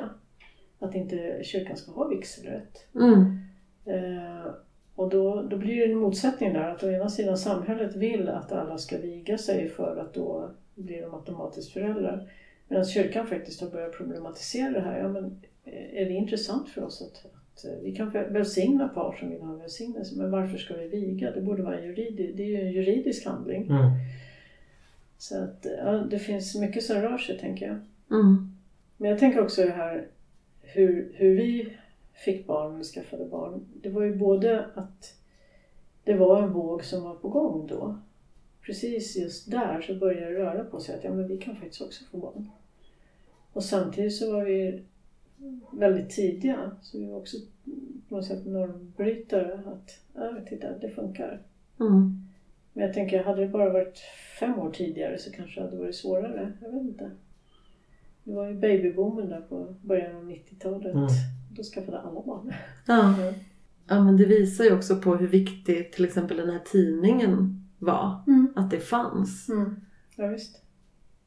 [0.80, 2.86] Att inte kyrkan ska ha vigselrätt.
[2.94, 3.38] mm,
[3.84, 4.52] Eh,
[4.94, 6.68] och då, då blir det en motsättning där.
[6.68, 11.02] Att å ena sidan samhället vill att alla ska viga sig för att då blir
[11.02, 12.30] de automatiskt föräldrar.
[12.68, 14.98] Medan kyrkan faktiskt har börjat problematisera det här.
[14.98, 15.24] Ja, men
[15.64, 19.30] eh, är det intressant för oss att, att eh, vi kan väl- välsigna par som
[19.30, 21.30] vill ha välsignelse, men varför ska vi viga?
[21.30, 23.62] Det borde vara en juridisk, det är ju en juridisk handling.
[23.62, 23.90] Mm.
[25.18, 27.76] Så att, ja, det finns mycket som rör sig tänker jag.
[28.20, 28.56] mm,
[28.96, 30.06] Men jag tänker också det här
[30.62, 31.72] hur, hur vi
[32.14, 33.64] fick barn eller skaffade barn.
[33.82, 35.14] Det var ju både att
[36.04, 37.98] det var en våg som var på gång då.
[38.68, 41.82] Precis just där så började det röra på sig att ja, men vi kan faktiskt
[41.82, 42.50] också få barn.
[43.52, 44.82] Och samtidigt så var vi
[45.72, 46.70] väldigt tidiga.
[46.82, 47.36] Så vi var också
[48.08, 49.60] på något sätt normbrytare.
[49.66, 51.40] Att ja, titta, det funkar.
[51.80, 52.22] mm.
[52.72, 53.98] Men jag tänker, hade det bara varit
[54.40, 56.52] fem år tidigare så kanske det hade varit svårare.
[56.62, 57.10] Jag vet inte.
[58.24, 60.94] Det var ju babyboomen där på början av 90-talet.
[60.94, 61.08] Mm.
[61.56, 62.52] Då skaffade alla barn.
[62.86, 63.14] Ja.
[63.22, 63.32] Ja.
[63.88, 68.20] ja, men det visar ju också på hur viktig till exempel den här tidningen var.
[68.26, 68.52] Mm.
[68.56, 69.48] Att det fanns.
[69.48, 69.76] Mm.
[70.16, 70.62] Ja, visst.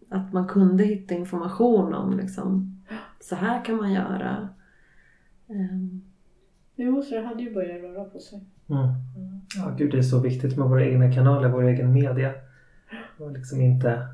[0.09, 2.81] Att man kunde hitta information om liksom,
[3.19, 4.49] så här kan man göra.
[5.49, 6.01] Ehm,
[6.75, 8.39] Jo, så det hade ju börjat röra på sig.
[8.69, 8.87] Mm.
[9.55, 12.33] Ja, gud det är så viktigt med våra egna kanaler, vår egen media.
[13.19, 14.07] Och liksom inte,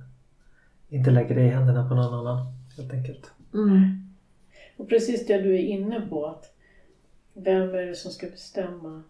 [0.89, 2.45] inte lägga det i händerna på någon annan
[2.77, 3.31] helt enkelt.
[3.53, 4.09] mm,
[4.77, 6.53] Och precis det du är inne på att
[7.33, 9.03] vem är det som ska bestämma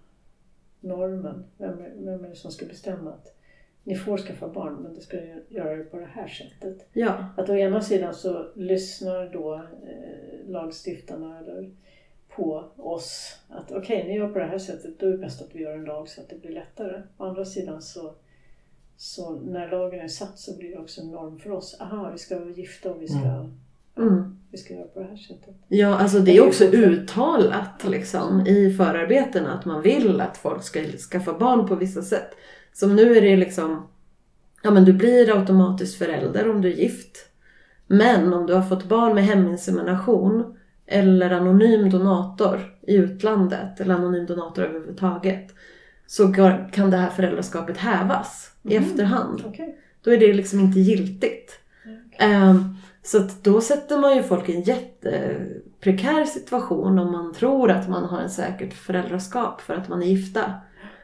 [0.80, 1.44] normen?
[1.58, 3.34] Vem är, vem är det som ska bestämma att
[3.84, 6.88] ni får skaffa barn men det ska göra det på det här sättet?
[6.94, 11.72] ja, Att å ena sidan så lyssnar då eh, lagstiftarna eller
[12.38, 15.56] på oss att okej, ni gör på det här sättet, då är det bäst att
[15.56, 17.02] vi gör en lag så att det blir lättare.
[17.18, 18.14] Å andra sidan så,
[18.98, 21.78] så när lagen är satt så blir det också en norm för oss.
[21.80, 23.60] Aha, vi ska vara gifta och vi ska, mm.
[24.52, 25.56] Vi ska göra på det här sättet.
[25.68, 30.80] ja, alltså det är också uttalat liksom, i förarbetena att man vill att folk ska
[31.12, 32.30] skaffa barn på vissa sätt.
[32.74, 33.88] Som nu är det liksom,
[34.64, 37.18] ja men du blir automatiskt förälder om du är gift.
[37.88, 44.26] Men om du har fått barn med heminsemination eller anonym donator i utlandet eller anonym
[44.26, 45.48] donator överhuvudtaget
[46.08, 46.34] så
[46.72, 48.84] kan det här föräldraskapet hävas i Mhm.
[48.86, 49.44] efterhand.
[49.46, 49.78] Okej.
[50.04, 51.60] Då är det liksom inte giltigt.
[51.86, 52.00] Mm.
[52.20, 52.76] Ehm,
[53.08, 54.64] så att då sätter man ju folk i en
[55.80, 60.08] prekär situation om man tror att man har en säkert föräldraskap för att man är
[60.08, 60.54] gifta.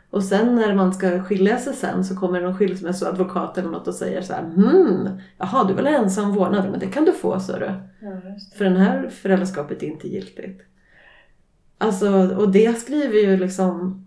[0.10, 3.96] Och sen när man ska skilja sig sen så kommer någon skilsmässoadvokat eller något och
[3.96, 7.39] säger så här hmm, jaha du vill ha ensam vårdnad, men det kan du få
[7.39, 7.72] så du.
[8.00, 8.12] Ja.
[8.58, 10.62] För den här föräldraskapet är inte giltigt.
[11.78, 14.06] Alltså, och det skriver ju liksom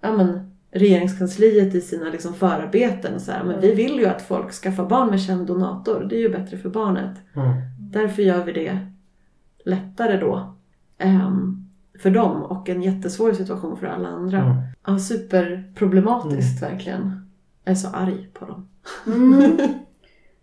[0.00, 3.20] ja, men, regeringskansliet i sina liksom förarbeten.
[3.20, 6.06] Så här, men vi vill ju att folk skaffar barn med känd donator.
[6.10, 7.18] Det är ju bättre för barnet.
[7.36, 7.52] Mm.
[7.78, 8.78] Därför gör vi det
[9.64, 10.54] lättare då.
[10.98, 11.66] ehm,
[12.02, 14.38] för dem och en jättesvår situation för alla andra.
[14.38, 14.56] Mm.
[14.86, 17.30] Ja, superproblematiskt verkligen.
[17.64, 18.68] Jag är så arg på dem.
[19.06, 19.58] Mm.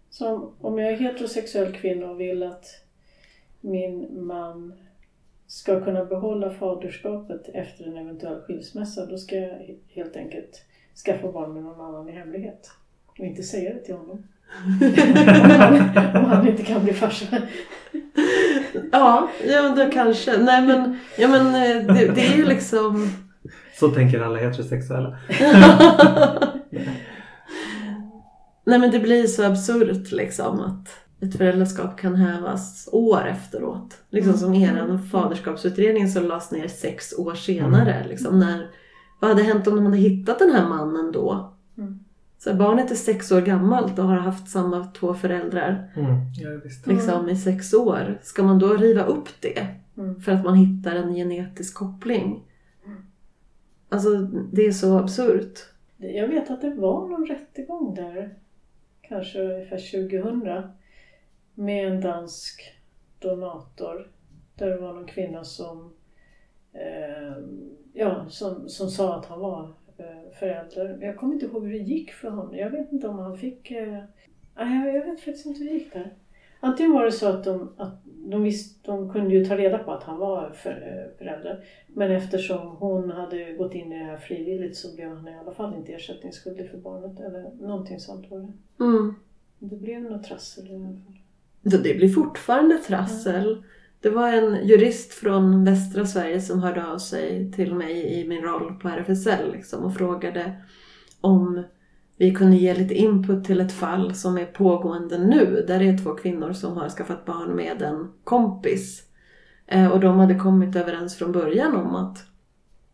[0.09, 2.65] Så om jag är heterosexuell kvinna och vill att
[3.61, 4.73] min man
[5.47, 10.65] ska kunna behålla faderskapet efter en eventuell skilsmässa, då ska jag helt enkelt
[11.05, 12.71] skaffa barn med någon annan i hemlighet.
[13.05, 14.23] Och inte säga det till honom.
[14.71, 14.81] om,
[15.95, 17.41] han, om han inte kan bli farsa.
[18.91, 20.37] Ja, ja då kanske.
[20.37, 23.09] Nej men, ja, men eh, det, det är ju liksom...
[23.79, 25.17] Så tänker alla heterosexuella.
[28.63, 33.97] Nej men det blir så absurt liksom att ett föräldraskap kan hävas år efteråt.
[34.09, 38.05] Liksom som eran faderskapsutredning som lades ner sex år senare.
[38.09, 38.69] Liksom, när,
[39.19, 41.53] vad hade hänt om de hade hittat den här mannen då?
[41.77, 41.99] Mm.
[42.39, 46.15] Så barnet är sex år gammalt och har haft samma två föräldrar Mm.
[46.35, 46.49] Ja,
[46.85, 48.19] liksom, i sex år.
[48.21, 50.21] Ska man då riva upp det Mm.
[50.21, 52.43] för att man hittar en genetisk koppling?
[53.89, 54.17] Alltså
[54.51, 55.59] det är så absurt.
[55.97, 58.33] Jag vet att det var någon rättegång där,
[59.01, 60.63] kanske ungefär 2000,
[61.57, 62.61] med en dansk
[63.19, 64.11] donator.
[64.55, 65.93] Där det var någon kvinna som,
[66.73, 67.37] eh,
[67.93, 70.97] ja, som, som sa att han var eh, förälder.
[71.01, 72.55] Jag kommer inte ihåg hur det gick för honom.
[72.55, 73.71] Jag vet inte om han fick...
[73.71, 74.03] Eh,
[74.55, 76.13] jag, jag vet faktiskt inte hur det gick där.
[76.59, 79.91] Antingen var det så att de, att de, visste, de kunde ju ta reda på
[79.91, 81.65] att han var för, eh, förälder.
[81.87, 85.53] Men eftersom hon hade gått in i det här frivilligt så blev han i alla
[85.53, 87.19] fall inte ersättningsskyldig för barnet.
[87.19, 88.83] Eller någonting sånt var det.
[88.83, 89.15] Mm.
[89.59, 91.17] Det blev något trassel i alla fall.
[91.71, 93.63] Så det blir fortfarande trassel.
[94.01, 98.41] Det var en jurist från västra Sverige som hörde av sig till mig i min
[98.41, 100.55] roll på RFSL liksom, och frågade
[101.21, 101.63] om
[102.17, 105.65] vi kunde ge lite input till ett fall som är pågående nu.
[105.67, 109.03] Där det är två kvinnor som har skaffat barn med en kompis.
[109.67, 112.17] Eh, och de hade kommit överens från början om att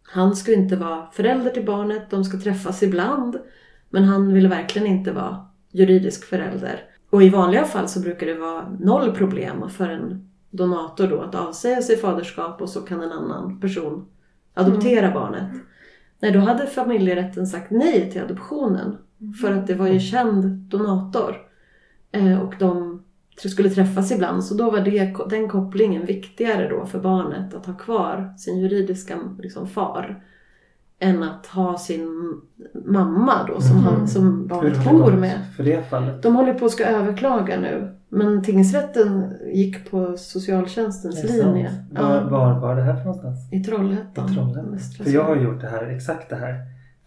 [0.03, 3.39] han skulle inte vara förälder till barnet, de ska träffas ibland.
[3.89, 6.92] Men han ville verkligen inte vara juridisk förälder.
[7.13, 11.35] Och i vanliga fall så brukar det vara noll problem för en donator då att
[11.35, 14.05] avsäga sig faderskap och så kan en annan person
[14.53, 15.51] adoptera barnet.
[16.19, 18.97] Nej, då hade familjerätten sagt nej till adoptionen.
[19.41, 21.35] För att det var ju känd donator.
[22.11, 23.03] Eh, och de
[23.35, 24.43] skulle träffas ibland.
[24.43, 27.53] Så då var det, den kopplingen viktigare då för barnet.
[27.53, 30.23] Att ha kvar sin juridiska liksom, far.
[31.03, 32.07] Än att ha sin
[32.85, 33.83] mamma då som, Mhm.
[33.85, 35.39] han, som barnet bor med.
[35.57, 36.23] för det fallet?
[36.23, 37.95] De håller på att ska överklaga nu.
[38.09, 41.71] Men tingsrätten gick på socialtjänstens linje.
[41.91, 43.53] Var, Ja, var var det här för någonstans?
[43.53, 44.31] I Trollhättan.
[44.31, 44.79] I Trollhättan.
[45.03, 46.55] För jag har gjort det här, exakt det här,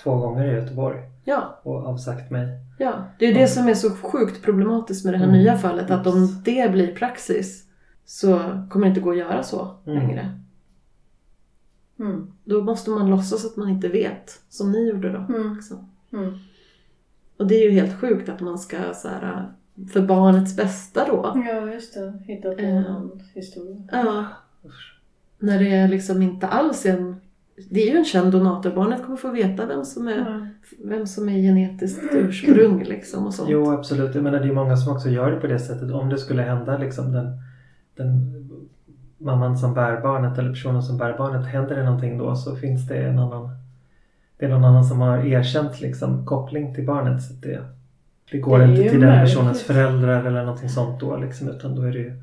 [0.02, 2.48] två gånger i Göteborg Ja, och avsagt mig.
[2.78, 2.92] ja.
[3.18, 5.36] Det är ju det som är så sjukt problematiskt med det här Mm.
[5.38, 5.90] nya fallet.
[5.90, 7.62] Att om det blir praxis
[8.04, 8.38] så
[8.70, 9.98] kommer det inte gå att göra så Mm.
[9.98, 10.40] längre.
[12.00, 12.32] Mm.
[12.44, 14.40] Då måste man låtsas att man inte vet.
[14.48, 15.18] Som ni gjorde då.
[15.34, 15.54] Mm.
[15.54, 15.88] Liksom.
[16.12, 16.34] Mm.
[17.36, 19.48] Och det är ju helt sjukt att man ska så här,
[19.92, 21.42] för barnets bästa då.
[21.48, 22.12] Ja, just det.
[22.26, 22.68] Hitta på Eh.
[22.76, 23.76] en annan historia.
[23.92, 24.26] Ja.
[25.38, 27.16] När det är liksom inte alls en...
[27.70, 28.70] Det är ju en känd donator.
[28.70, 30.46] Barnet kommer få veta vem som är, Ja.
[30.88, 33.48] vem som är genetiskt ursprung liksom och sånt.
[33.50, 34.14] Jo, absolut.
[34.14, 35.90] Jag menar, det är många som också gör det på det sättet.
[35.92, 37.26] Om det skulle hända liksom den,
[37.96, 38.32] den
[39.18, 42.88] mamman som bär barnet eller personen som bär barnet, händer det någonting då så finns
[42.88, 43.50] det en annan
[44.38, 47.22] det är någon annan som har erkänt liksom, koppling till barnet.
[47.22, 47.64] Så det,
[48.30, 51.16] det går Det inte till den personens föräldrar eller någonting sånt då.
[51.16, 52.22] Liksom, utan då är det ju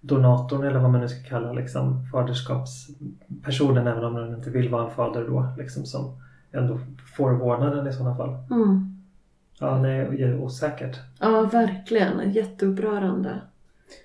[0.00, 4.84] donatorn eller vad man nu ska kalla liksom, faderskapspersonen även om den inte vill vara
[4.84, 5.48] en fader då.
[5.58, 6.78] Liksom, som ändå
[7.16, 8.36] får vårdnaden i sådana fall.
[8.50, 9.02] Mm.
[9.60, 10.98] Ja, nej, det är osäkert.
[11.20, 12.32] Ja, verkligen.
[12.32, 13.40] Jätteupprörande.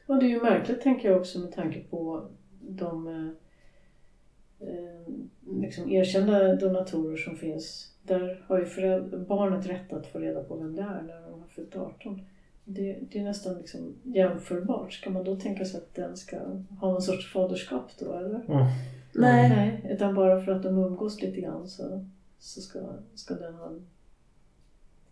[0.07, 2.27] Och det är ju märkligt tänker jag också med tanke på
[2.61, 3.29] de eh,
[5.61, 7.93] liksom erkända donatorer som finns.
[8.03, 11.39] Där har ju föräld- barnet rätt att få reda på vem det är när de
[11.39, 12.21] har fyllt 18.
[12.65, 14.93] Det, det är nästan liksom jämförbart.
[14.93, 16.37] Ska man då tänka sig att den ska
[16.79, 18.35] ha någon sorts faderskap då eller?
[18.35, 18.65] Mm.
[19.15, 19.49] Nej.
[19.49, 22.05] Nej, utan bara för att de umgås lite grann så,
[22.39, 22.79] så ska,
[23.15, 23.85] ska den ha en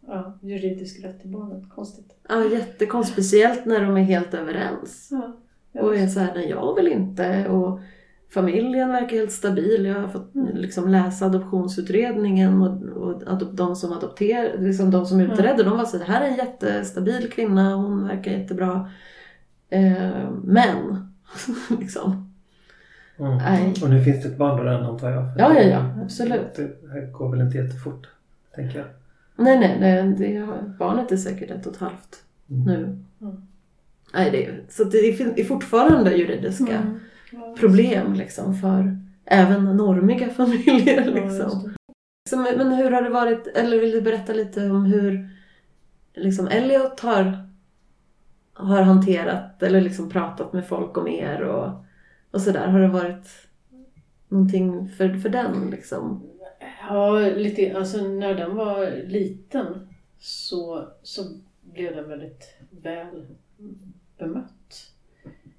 [0.08, 1.70] ja, juridisk rätt till barnet.
[1.70, 2.16] Konstigt.
[2.30, 3.14] Ja, jättekonstigt.
[3.14, 5.08] Speciellt när de är helt överens.
[5.12, 5.38] Ja.
[5.72, 7.48] Ja, och är så här, nej jag vill inte.
[7.50, 7.80] Och
[8.34, 9.86] familjen verkar helt stabil.
[9.86, 10.56] Jag har fått Mm.
[10.58, 15.32] liksom läsa adoptionsutredningen och, och adop, de som adopterar, liksom de som Mm.
[15.32, 18.90] utredde, de var så här, det här är en jättestabil kvinna, hon verkar jättebra.
[19.70, 21.12] Eh, men,
[21.80, 22.34] liksom.
[23.20, 23.38] Mm.
[23.38, 23.74] Nej.
[23.84, 25.24] Och nu finns det ett barn då redan antar jag?
[25.38, 26.56] Ja, ja, ja, absolut.
[26.56, 28.08] Det här går väl inte jättefort,
[28.56, 28.88] tänker jag.
[29.44, 30.48] Nej, nej, nej det,
[30.80, 32.64] barnet är säkert ett och ett halvt Mm.
[32.64, 32.76] nu.
[33.22, 33.42] Mm.
[34.14, 37.00] Nej, det, så det är fortfarande juridiska Mm.
[37.32, 41.06] Ja, problem liksom för även normiga familjer.
[41.16, 41.74] Ja, Liksom.
[42.30, 45.30] Så, men men hur har det varit, eller vill du berätta lite om hur
[46.16, 47.50] liksom Elliot har,
[48.54, 51.86] har hanterat eller liksom pratat med folk om er och,
[52.32, 52.68] och sådär?
[52.68, 53.28] Har det varit
[54.30, 56.24] någonting för, för den liksom?
[56.94, 59.88] Ja, lite, alltså när den var liten
[60.20, 61.24] så, så
[61.62, 63.26] blev den väldigt väl
[64.18, 64.94] bemött.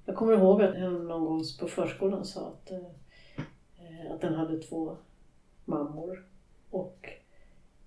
[0.05, 4.59] Jag kommer ihåg att en någon gång på förskolan sa att, eh, att den hade
[4.59, 4.97] två
[5.65, 6.25] mammor
[6.69, 7.09] och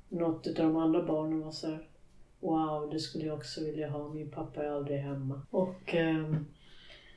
[0.09, 1.89] något av de andra barnen var så här,
[2.41, 4.09] Wow, det skulle jag också vilja ha.
[4.09, 5.43] Min pappa är aldrig hemma.
[5.51, 6.35] Och, eh,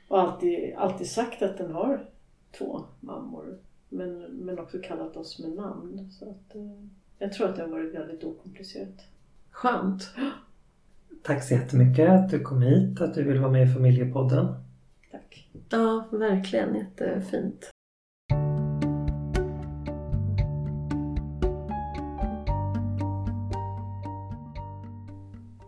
[0.07, 2.09] och alltid, alltid sagt att den har
[2.51, 3.59] två mammor.
[3.89, 6.11] Men, men också kallat oss med namn.
[6.11, 6.85] Så att, eh,
[7.19, 9.05] jag tror att det har varit väldigt okomplicerat.
[9.51, 10.09] Skönt.
[11.23, 14.55] Tack så jättemycket att du kom hit, att du vill vara med i familjepodden.
[15.11, 15.49] Tack.
[15.69, 17.71] Ja, verkligen jättefint.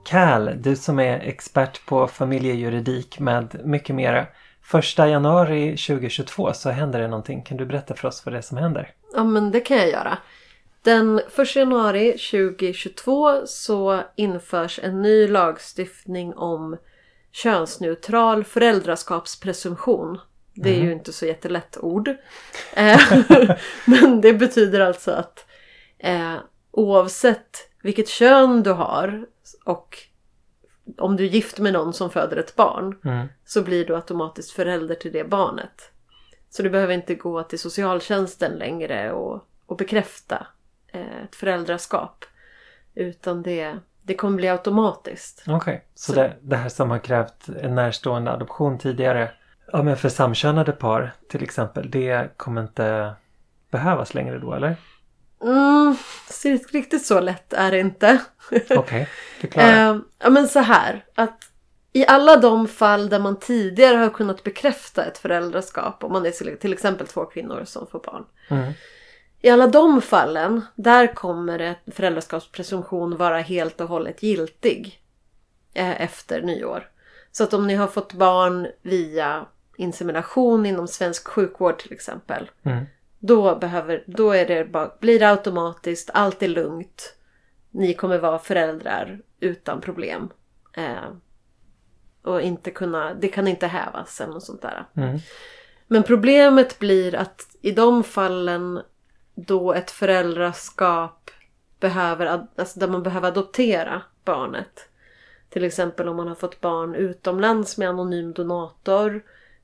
[0.06, 4.28] Cal, du som är expert på familjejuridik med mycket mera.
[4.64, 7.42] Första januari 2022 så händer det någonting.
[7.42, 8.94] Kan du berätta för oss vad det är som händer?
[9.14, 10.18] Ja, men det kan jag göra.
[10.84, 16.78] Den 1 januari 2022 så införs en ny lagstiftning om
[17.32, 20.20] könsneutral föräldraskapspresumtion.
[20.54, 22.10] Det är ju inte så jättelätt ord.
[22.74, 23.02] Eh,
[23.86, 25.46] Men det betyder alltså att
[26.00, 26.36] eh,
[26.72, 29.26] oavsett vilket kön du har
[29.66, 29.98] och
[30.98, 33.28] om du är gift med någon som föder ett barn Mm.
[33.46, 35.92] så blir du automatiskt förälder till det barnet.
[36.50, 40.48] Så du behöver inte gå till socialtjänsten längre och, och bekräfta
[40.88, 42.26] eh, ett föräldraskap.
[42.96, 45.44] Utan det, det kommer bli automatiskt.
[45.48, 49.32] Okej, så, Så- Det, det här som har krävt en närstående adoption tidigare.
[49.72, 51.92] Ja men för samkönade par till exempel.
[51.92, 53.14] Det kommer inte
[53.72, 54.76] behövas längre då eller?
[55.44, 55.96] Mm,
[56.42, 58.22] så riktigt så lätt är det inte.
[58.70, 59.08] Okej,
[59.40, 59.68] förklara.
[59.90, 61.06] Eh, ja men så här.
[61.16, 61.48] Att
[61.94, 66.04] i alla de fall där man tidigare har kunnat bekräfta ett föräldraskap.
[66.04, 68.26] Om man är till- exempel två kvinnor som får barn.
[68.50, 68.74] Mm.
[69.42, 75.00] I alla de fallen, där kommer ett föräldraskapspresumtion vara helt och hållet giltig
[75.74, 76.88] eh, efter nyår.
[77.32, 79.46] Så att om ni har fått barn via
[79.78, 82.50] insemination inom svensk sjukvård till exempel.
[82.64, 82.86] Mm.
[83.24, 87.16] Då, behöver, då är det bara, blir det automatiskt, allt är lugnt.
[87.72, 90.30] Ni kommer vara föräldrar utan problem.
[90.74, 91.12] Eh,
[92.22, 94.86] och inte kunna, det kan inte hävas eller något sånt där.
[94.96, 95.20] Mm.
[95.88, 98.82] Men problemet blir att i de fallen
[99.36, 101.32] då ett föräldraskap
[101.80, 104.90] behöver, alltså där man behöver adoptera barnet.
[105.50, 109.24] Till exempel om man har fått barn utomlands med anonym donator.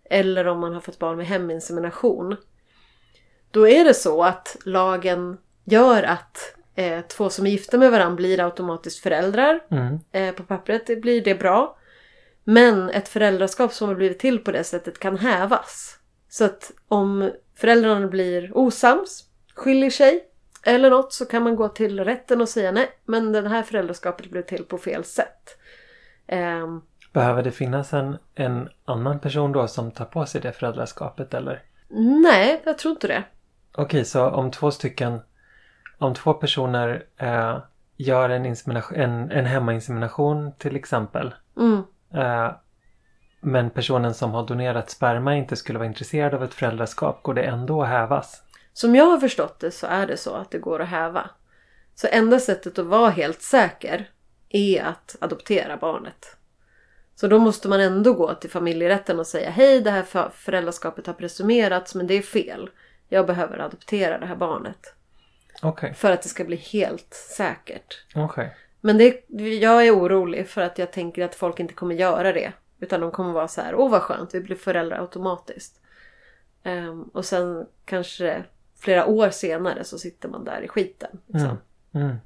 [0.10, 2.36] Eller om man har fått barn med heminsemination.
[3.52, 8.16] Då är det så att lagen gör att eh, två som är gifta med varandra
[8.16, 9.60] blir automatiskt föräldrar.
[9.72, 10.00] Mm.
[10.12, 11.78] Eh, på pappret blir det bra.
[12.44, 16.00] Men ett föräldraskap som har blivit till på det sättet kan hävas.
[16.30, 19.24] Så att om föräldrarna blir osams,
[19.56, 20.24] skiljer sig
[20.64, 24.30] eller något så kan man gå till rätten och säga nej, men det här föräldraskapet
[24.30, 25.58] blev till på fel sätt.
[26.28, 26.82] Ehm,
[27.14, 31.64] Behöver det finnas en, en annan person då som tar på sig det föräldraskapet eller?
[32.24, 33.24] nej, jag tror inte det.
[33.80, 35.20] Okej, så om två stycken,
[35.98, 37.58] om två personer eh,
[37.98, 38.46] gör en,
[38.96, 41.36] en, en hemmainsemination till exempel.
[41.58, 41.84] Mm.
[42.14, 42.52] Eh,
[43.42, 47.44] men personen som har donerat sperma inte skulle vara intresserad av ett föräldraskap, går det
[47.44, 48.44] ändå att hävas?
[48.74, 51.30] Som jag har förstått det så är det så att det går att häva.
[51.96, 54.10] Så enda sättet att vara helt säker
[54.50, 56.38] är att adoptera barnet.
[57.16, 61.08] Så då måste man ändå gå till familjerätten och säga hej det här för- föräldraskapet
[61.08, 62.70] har presumerats men det är fel.
[63.10, 64.94] Jag behöver adoptera det här barnet.
[65.62, 68.06] Okej, För att det ska bli helt säkert.
[68.16, 68.56] okej.
[68.82, 69.24] Men det,
[69.60, 72.54] jag är orolig för att jag tänker att folk inte kommer göra det.
[72.80, 75.82] Utan de kommer vara så här, åh vad skönt, vi blir föräldrar automatiskt.
[76.64, 78.44] Ehm, och sen kanske
[78.80, 81.22] flera år senare så sitter man där i skiten.
[81.28, 81.58] Liksom.
[81.94, 82.06] Mm.
[82.08, 82.18] Mm.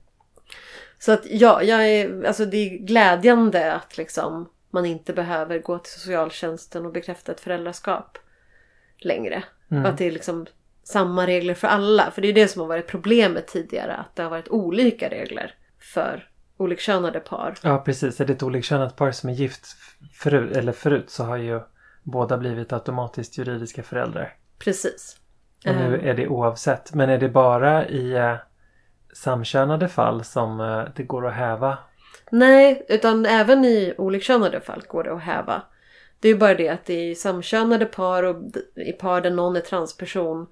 [0.99, 5.77] Så att ja, jag är, alltså det är glädjande att liksom man inte behöver gå
[5.77, 8.17] till socialtjänsten och bekräfta ett föräldraskap
[8.97, 9.43] längre.
[9.71, 9.85] Mm.
[9.85, 10.45] Att det är liksom
[10.83, 12.11] samma regler för alla.
[12.11, 13.95] För det är det som har varit problemet tidigare.
[13.95, 15.55] Att det har varit olika regler
[15.93, 16.27] för
[16.57, 17.55] olikkönade par.
[17.63, 19.65] Ja precis, är det ett olikkönat par som är gift
[20.13, 21.59] förut, eller förut så har ju
[22.03, 24.33] båda blivit automatiskt juridiska föräldrar.
[24.59, 25.17] Precis.
[25.67, 26.93] Och nu Ehm, är det oavsett.
[26.93, 28.35] Men är det bara i eh,
[29.13, 31.77] samkönade fall som eh, det går att häva?
[32.31, 35.61] Nej, utan även i olikkönade fall går det att häva.
[36.19, 38.35] Det är ju bara det att i samkönade par och
[38.75, 40.47] i par där någon är transperson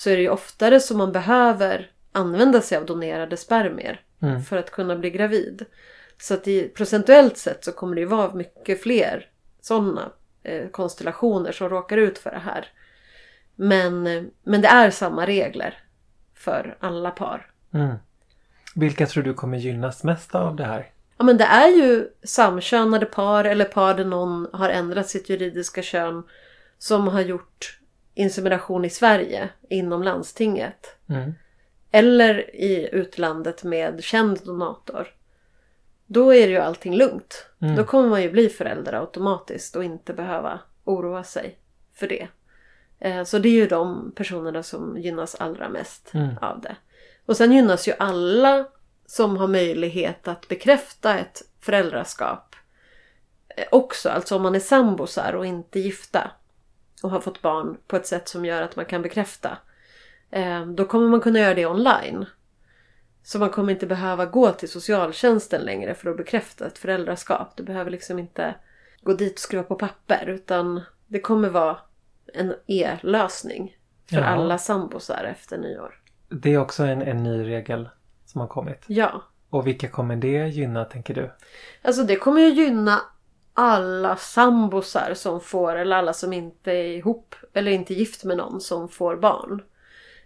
[0.00, 4.42] så är det ju oftare som man behöver använda sig av donerade spermier Mm.
[4.42, 5.64] för att kunna bli gravid.
[6.18, 9.28] Så att i, procentuellt sett så kommer det ju vara mycket fler
[9.60, 12.68] sådana eh, konstellationer som råkar ut för det här.
[13.56, 15.78] Men, eh, men det är samma regler
[16.34, 17.50] för alla par.
[17.74, 17.96] Mm.
[18.74, 20.90] Vilka tror du kommer gynnas mest av det här?
[21.18, 25.82] Ja men det är ju samkönade par eller par där någon har ändrat sitt juridiska
[25.82, 26.22] kön
[26.78, 27.79] som har gjort
[28.14, 30.96] insemination i Sverige inom landstinget.
[31.08, 31.34] Mm.
[31.90, 35.08] Eller i utlandet med känd donator.
[36.06, 37.46] Då är det ju allting lugnt.
[37.60, 37.76] Mm.
[37.76, 41.58] Då kommer man ju bli förälder automatiskt och inte behöva oroa sig
[41.94, 42.28] för det.
[42.98, 46.38] Eh, Så det är ju de personerna som gynnas allra mest Mm.
[46.40, 46.76] av det.
[47.26, 48.68] Och sen gynnas ju alla
[49.06, 52.56] som har möjlighet att bekräfta ett föräldraskap
[53.56, 54.08] eh, också.
[54.08, 56.30] Alltså om man är sambosar och inte gifta
[57.02, 59.58] och har fått barn på ett sätt som gör att man kan bekräfta.
[60.30, 62.26] Eh, Då kommer man kunna göra det online.
[63.22, 67.52] Så man kommer inte behöva gå till socialtjänsten längre för att bekräfta ett föräldraskap.
[67.56, 68.54] Du behöver liksom inte
[69.02, 71.78] gå dit och skriva på papper utan det kommer vara
[72.34, 73.76] en e-lösning
[74.10, 74.26] för Jaha.
[74.26, 75.94] alla sambosar efter nyår.
[76.28, 77.88] Det är också en, en ny regel
[78.26, 78.84] som har kommit.
[78.86, 79.22] Ja.
[79.50, 81.30] Och vilka kommer det gynna tänker du?
[81.82, 83.00] Alltså det kommer ju gynna
[83.54, 88.60] alla sambosar som får, eller alla som inte är ihop eller inte gift med någon
[88.60, 89.62] som får barn.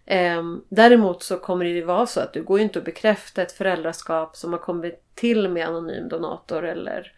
[0.07, 3.43] Ehm, däremot så kommer det ju vara så att du går ju inte att bekräfta
[3.43, 7.12] ett föräldraskap som har kommit till med anonym donator eller,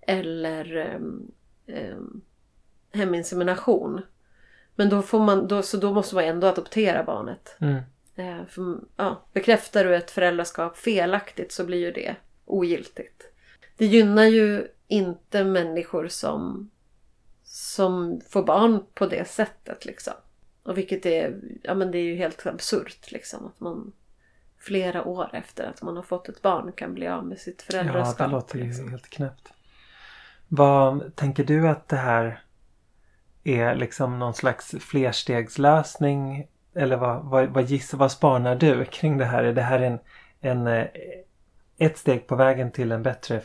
[0.00, 1.30] eller ehm,
[1.66, 2.20] ehm,
[2.92, 4.00] heminsemination.
[4.74, 7.56] Men då får man, då, så då måste man ändå adoptera barnet.
[7.60, 7.82] Mm.
[8.48, 13.32] För, ja, bekräftar du ett föräldraskap felaktigt så blir ju det ogiltigt.
[13.76, 16.70] Det gynnar ju inte människor som,
[17.42, 20.12] som får barn på det sättet liksom.
[20.62, 23.92] Och vilket är, ja men det är ju helt absurt liksom att man
[24.58, 27.72] flera år efter att man har fått ett barn kan bli av med sitt Ja,
[27.72, 28.18] föräldraskap.
[28.18, 28.90] det låter ju liksom.
[28.90, 29.52] helt knäppt.
[30.48, 32.42] Vad tänker du att det här
[33.44, 36.46] är liksom någon slags flerstegslösning?
[36.74, 39.44] Eller vad, vad, vad, giss, vad spanar du kring det här?
[39.44, 39.98] Är det här en,
[40.40, 40.86] en, eh,
[41.78, 43.40] ett steg på vägen till en bättre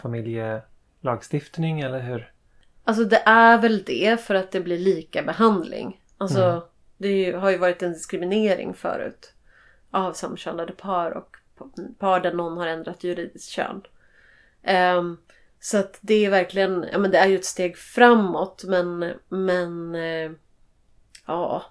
[1.09, 2.31] familjelagstiftning eller hur?
[2.83, 6.01] Alltså det är väl det för att det blir lika behandling.
[6.17, 6.61] Alltså Mm.
[6.97, 9.33] det ju- har ju varit en diskriminering förut.
[9.91, 11.37] Av samkönade par och
[11.99, 13.81] par där någon har ändrat juridiskt kön.
[14.63, 15.17] Ehm,
[15.59, 19.95] så att det är verkligen, ja men det är ju ett steg framåt men, men
[19.95, 20.31] eh,
[21.25, 21.63] ja,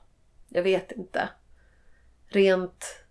[0.48, 1.28] jag vet inte.
[2.28, 3.04] Rent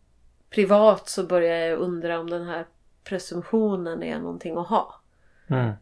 [0.49, 2.65] privat så börjar jag undra om den här
[3.03, 4.95] presumtionen är någonting att ha.
[5.47, 5.73] Mm.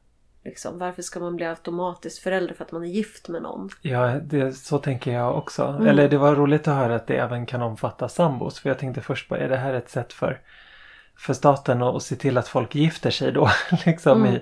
[0.44, 3.70] Liksom, varför ska man bli automatiskt förälder för att man är gift med någon?
[3.82, 5.64] Ja, det, så tänker jag också.
[5.66, 5.88] Mm.
[5.88, 8.60] Eller det var roligt att höra att det även kan omfatta sambos.
[8.60, 10.40] För jag tänkte först bara, är det här ett sätt för,
[11.18, 13.50] för staten att, att se till att folk gifter sig då?
[13.86, 14.34] liksom Mm.
[14.36, 14.42] i,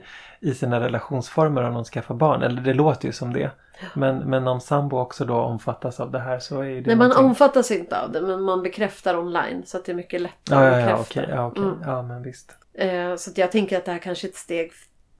[0.50, 2.42] i sina relationsformer om de skaffar barn.
[2.44, 3.52] Eller det låter ju som det.
[3.94, 6.98] Men, men om sambo också då omfattas av det här så är det Nej, man
[6.98, 10.66] någonting- omfattas inte av det men man bekräftar online så att det är mycket lättare
[10.66, 11.22] Ja, ja, ja, att bekräfta.
[11.22, 11.36] okej.
[11.36, 11.64] Ja, okej.
[11.64, 11.78] Mm.
[11.86, 12.52] ja, men visst.
[12.74, 14.72] Eh, så jag tänker att det här kanske är ett steg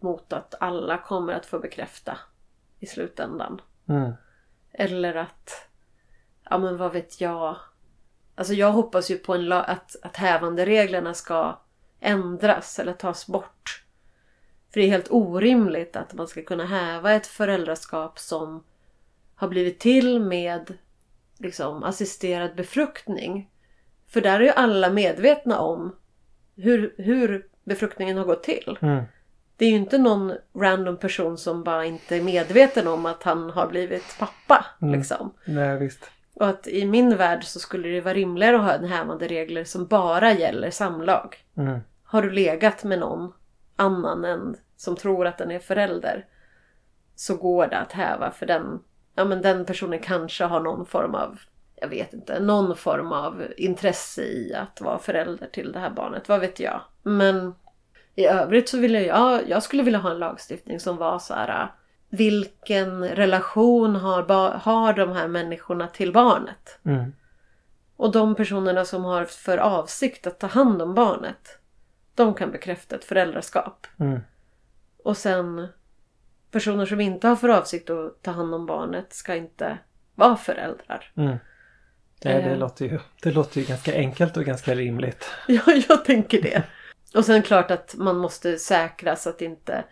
[0.02, 2.18] mot att alla kommer att få bekräfta
[2.80, 3.62] i slutändan.
[3.90, 4.14] Mm.
[4.72, 5.70] Eller att,
[6.50, 7.56] ja men vad vet jag.
[8.36, 11.60] Alltså jag hoppas ju på en att, att hävandereglerna ska
[12.00, 13.84] ändras eller tas bort.
[14.74, 18.64] För det är helt orimligt att man ska kunna häva ett föräldraskap som
[19.36, 20.78] har blivit till med
[21.38, 23.50] liksom, assisterad befruktning.
[24.08, 25.96] För där är ju alla medvetna om
[26.56, 28.78] hur, hur befruktningen har gått till.
[28.82, 29.04] Mm.
[29.60, 33.50] Det är ju inte någon random person som bara inte är medveten om att han
[33.50, 34.66] har blivit pappa.
[34.82, 35.00] Mm.
[35.00, 35.34] Liksom.
[35.46, 36.12] Nej, visst.
[36.34, 39.64] Och att i min värld så skulle det vara rimligare att ha en hävande regler
[39.64, 41.38] som bara gäller samlag.
[41.58, 41.80] Mm.
[42.04, 43.34] Har du legat med någon
[43.76, 46.26] annan än som tror att den är förälder
[47.16, 48.80] så går det att häva för den,
[49.16, 51.40] ja, men den personen kanske har någon form av,
[51.76, 56.30] jag vet inte, någon form av intresse i att vara förälder till det här barnet.
[56.30, 56.82] Vad vet jag.
[57.04, 57.54] Men
[58.20, 61.34] i övrigt så vill jag, ja, jag skulle vilja ha en lagstiftning som var så
[61.34, 61.72] här
[62.10, 66.80] vilken relation har, har de här människorna till barnet?
[66.84, 67.14] Mm.
[67.96, 71.60] Och de personerna som har för avsikt att ta hand om barnet,
[72.16, 73.88] de kan bekräfta ett föräldraskap.
[74.00, 74.20] Mm.
[75.04, 75.68] Och sen
[76.52, 79.78] personer som inte har för avsikt att ta hand om barnet ska inte
[80.16, 81.12] vara föräldrar.
[81.16, 81.38] Mm.
[82.24, 82.58] Nej, det, Eh.
[82.58, 85.30] låter ju, det låter ju ganska enkelt och ganska rimligt.
[85.48, 86.64] Ja, jag tänker det.
[87.16, 89.84] Och sen klart att man måste säkra så att inte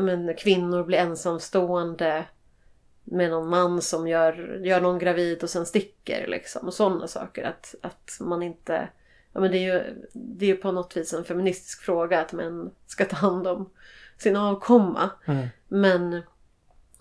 [0.00, 2.24] men, kvinnor blir ensamstående
[3.04, 6.66] med någon man som gör, gör någon gravid och sen sticker liksom.
[6.66, 7.44] Och sådana saker.
[7.44, 8.88] Att, att man inte...
[9.32, 12.32] Ja, men det är ju det är ju på något vis en feministisk fråga att
[12.32, 13.70] män ska ta hand om
[14.18, 15.10] sin avkomma.
[15.26, 15.48] Mm.
[15.68, 16.22] Men,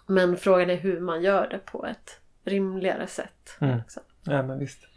[0.08, 3.58] men frågan är hur man gör det på ett rimligare sätt.
[3.60, 3.78] Mm.
[3.78, 4.04] Liksom.
[4.24, 4.91] Ja, men visst.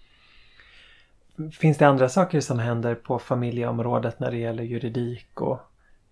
[1.52, 5.60] Finns det andra saker som händer på familjeområdet när det gäller juridik och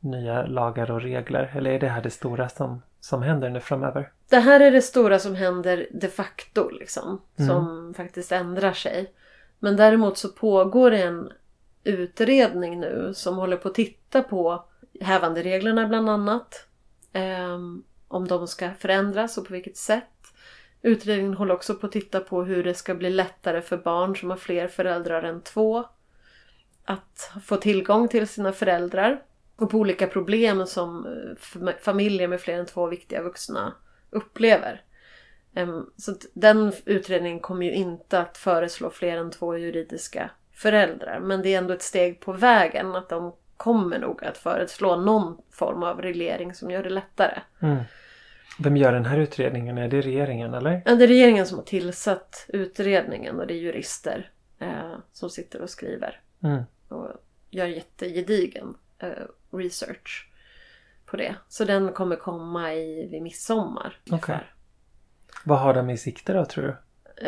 [0.00, 1.52] nya lagar och regler?
[1.56, 4.12] Eller är det här det stora som, som händer nu framöver?
[4.28, 7.20] Det här är det stora som händer de facto liksom.
[7.36, 7.50] Mm.
[7.50, 9.12] Som faktiskt ändrar sig.
[9.58, 11.32] Men däremot så pågår det en
[11.84, 14.64] utredning nu som håller på att titta på
[15.00, 16.66] hävandereglerna bland annat.
[17.12, 20.04] Ehm, om de ska förändras och på vilket sätt.
[20.82, 24.30] Utredningen håller också på att titta på hur det ska bli lättare för barn som
[24.30, 25.84] har fler föräldrar än två.
[26.84, 29.22] Att få tillgång till sina föräldrar.
[29.56, 33.74] Och på olika problem som eh, familjer med fler än två viktiga vuxna
[34.10, 34.82] upplever.
[35.96, 41.20] Så den utredningen kommer ju inte att föreslå fler än två juridiska föräldrar.
[41.20, 45.38] Men det är ändå ett steg på vägen att de kommer nog att föreslå någon
[45.50, 47.40] form av reglering som gör det lättare.
[47.60, 47.82] Mm.
[48.58, 49.78] Vem gör den här utredningen?
[49.78, 50.82] Är det regeringen eller?
[50.84, 55.62] Ja, Det är regeringen som har tillsatt utredningen och det är jurister eh, som sitter
[55.62, 56.20] och skriver.
[56.44, 56.62] Mm.
[56.88, 57.10] och
[57.50, 59.08] gör jättegedigen eh,
[59.58, 60.28] research
[61.06, 61.34] på det.
[61.48, 63.98] Så den kommer komma i, vid midsommar.
[64.10, 64.54] ungefär.
[65.44, 66.76] Vad har de i sikte då tror du?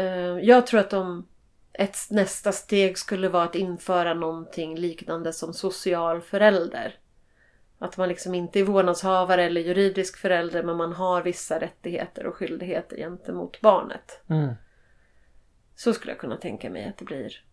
[0.01, 1.29] Eh, jag tror att de,
[1.73, 6.99] ett nästa steg skulle vara att införa någonting liknande som social förälder.
[7.79, 12.35] Att man liksom inte är vårdnadshavare eller juridisk förälder men man har vissa rättigheter och
[12.35, 14.21] skyldigheter gentemot barnet.
[14.31, 14.55] Mm.
[15.77, 17.45] Så skulle jag kunna tänka mig att det blir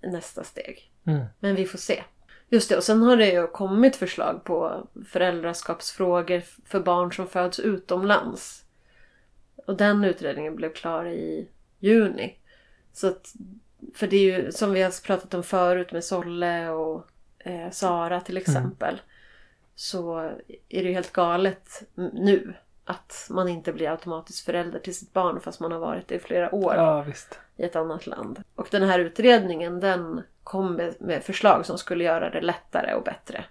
[0.00, 0.92] nästa steg.
[1.06, 1.24] Mm.
[1.40, 2.04] Men vi får se.
[2.48, 7.60] Just det, och sen har det ju kommit förslag på föräldraskapsfrågor för barn som föds
[7.60, 8.64] utomlands.
[9.66, 12.38] Och den utredningen blev klar i juni.
[12.92, 13.34] Så att,
[13.94, 17.06] för det är ju som vi har pratat om förut med Solle och
[17.38, 19.00] eh, Sara till exempel.
[19.78, 20.18] Så
[20.68, 22.54] är det ju helt galet nu
[22.84, 26.18] att man inte blir automatiskt förälder till sitt barn fast man har varit det i
[26.18, 27.04] flera år Ja
[27.56, 28.42] i ett annat land.
[28.54, 33.02] Och den här utredningen den kom med, med förslag som skulle göra det lättare och
[33.02, 33.44] bättre.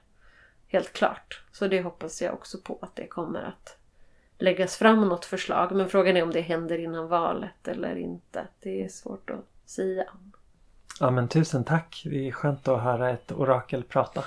[0.67, 1.43] Helt klart.
[1.51, 3.77] Så det hoppas jag också på att det kommer att
[4.37, 5.71] läggas fram något förslag.
[5.71, 8.47] Men frågan är om det händer innan valet eller inte.
[8.59, 10.05] Det är svårt att säga.
[10.99, 12.01] Ja men tusen tack.
[12.05, 14.23] Det är skönt att höra ett orakel prata.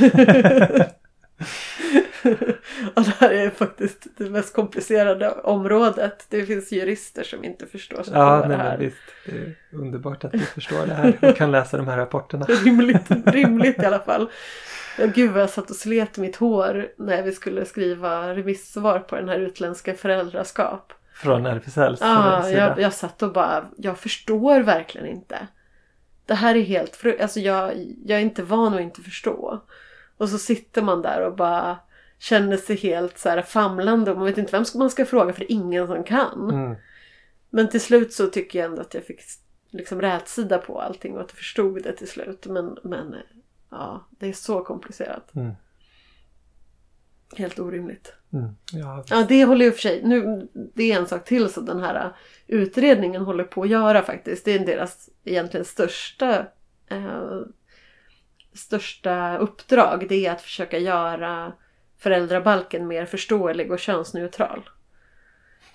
[2.94, 6.26] och det här är faktiskt det mest komplicerade området.
[6.28, 8.78] Det finns jurister som inte förstår sig Ja på det här.
[8.78, 8.96] visst.
[9.26, 12.44] Det är underbart att du förstår det här och kan läsa de här rapporterna.
[12.64, 14.30] rimligt, rimligt i alla fall.
[15.14, 19.28] Gud vad jag satt och slet mitt hår när vi skulle skriva remissvar på den
[19.28, 20.92] här utländska föräldraskap.
[21.14, 22.58] Från RFSLs Ja, sida.
[22.68, 25.46] jag, jag satt och bara, jag förstår verkligen inte.
[26.26, 27.72] Det här är helt fru- alltså jag,
[28.04, 29.62] jag är inte van att inte förstå.
[30.16, 31.78] Och så sitter man där och bara
[32.18, 35.32] känner sig helt så här famlande och man vet inte vem ska man ska fråga
[35.32, 36.50] för det är ingen som kan.
[36.50, 36.76] Mm.
[37.50, 39.20] Men till slut så tycker jag ändå att jag fick
[39.70, 42.46] liksom rätsida på allting och att jag förstod det till slut.
[42.46, 43.16] Men, men
[43.70, 45.34] ja, det är så komplicerat.
[45.34, 45.52] Mm.
[47.36, 48.12] Helt orimligt.
[48.32, 48.56] Mm.
[48.72, 50.02] Ja, Ja, det håller ju för sig.
[50.04, 52.12] Nu, det är en sak till som den här
[52.46, 54.44] utredningen håller på att göra faktiskt.
[54.44, 56.46] Det är deras egentligen största
[56.88, 57.40] eh,
[58.54, 60.06] största uppdrag.
[60.08, 61.52] Det är att försöka göra
[61.98, 64.70] föräldrabalken mer förståelig och könsneutral.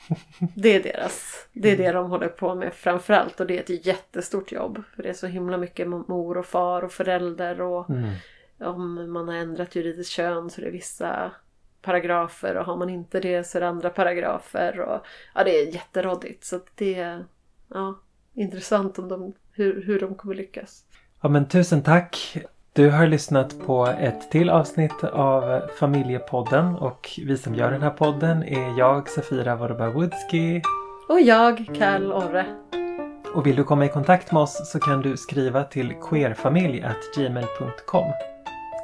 [0.55, 1.47] Det är deras.
[1.53, 4.84] Det är det de håller på med framförallt och det är ett jättestort jobb.
[4.95, 8.13] För det är så himla mycket mor och far och förälder och mm.
[8.59, 11.32] om man har ändrat juridiskt kön så är det vissa
[11.82, 14.80] paragrafer och har man inte det så är det andra paragrafer.
[14.80, 15.05] Och,
[15.36, 17.25] ja, det är jätteråddigt så det är
[17.67, 17.99] ja,
[18.34, 20.84] intressant om de, hur, hur de kommer lyckas.
[21.21, 22.38] ja men tusen tack.
[22.80, 27.89] Du har lyssnat på ett till avsnitt av Familjepodden och vi som gör den här
[27.89, 30.61] podden är jag, Safira Worba-Woodski.
[31.09, 32.45] Och jag, Kall Orre.
[33.36, 38.05] Och vill du komma i kontakt med oss så kan du skriva till queerfamilj.gmail.com.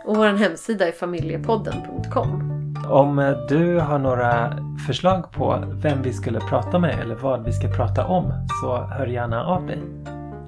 [0.05, 2.51] Och vår hemsida är familjepodden.com.
[2.89, 7.67] Om du har några förslag på vem vi skulle prata med eller vad vi ska
[7.67, 9.81] prata om så hör gärna av dig.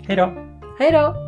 [0.07, 0.33] Hej då!
[0.79, 1.26] Hej då!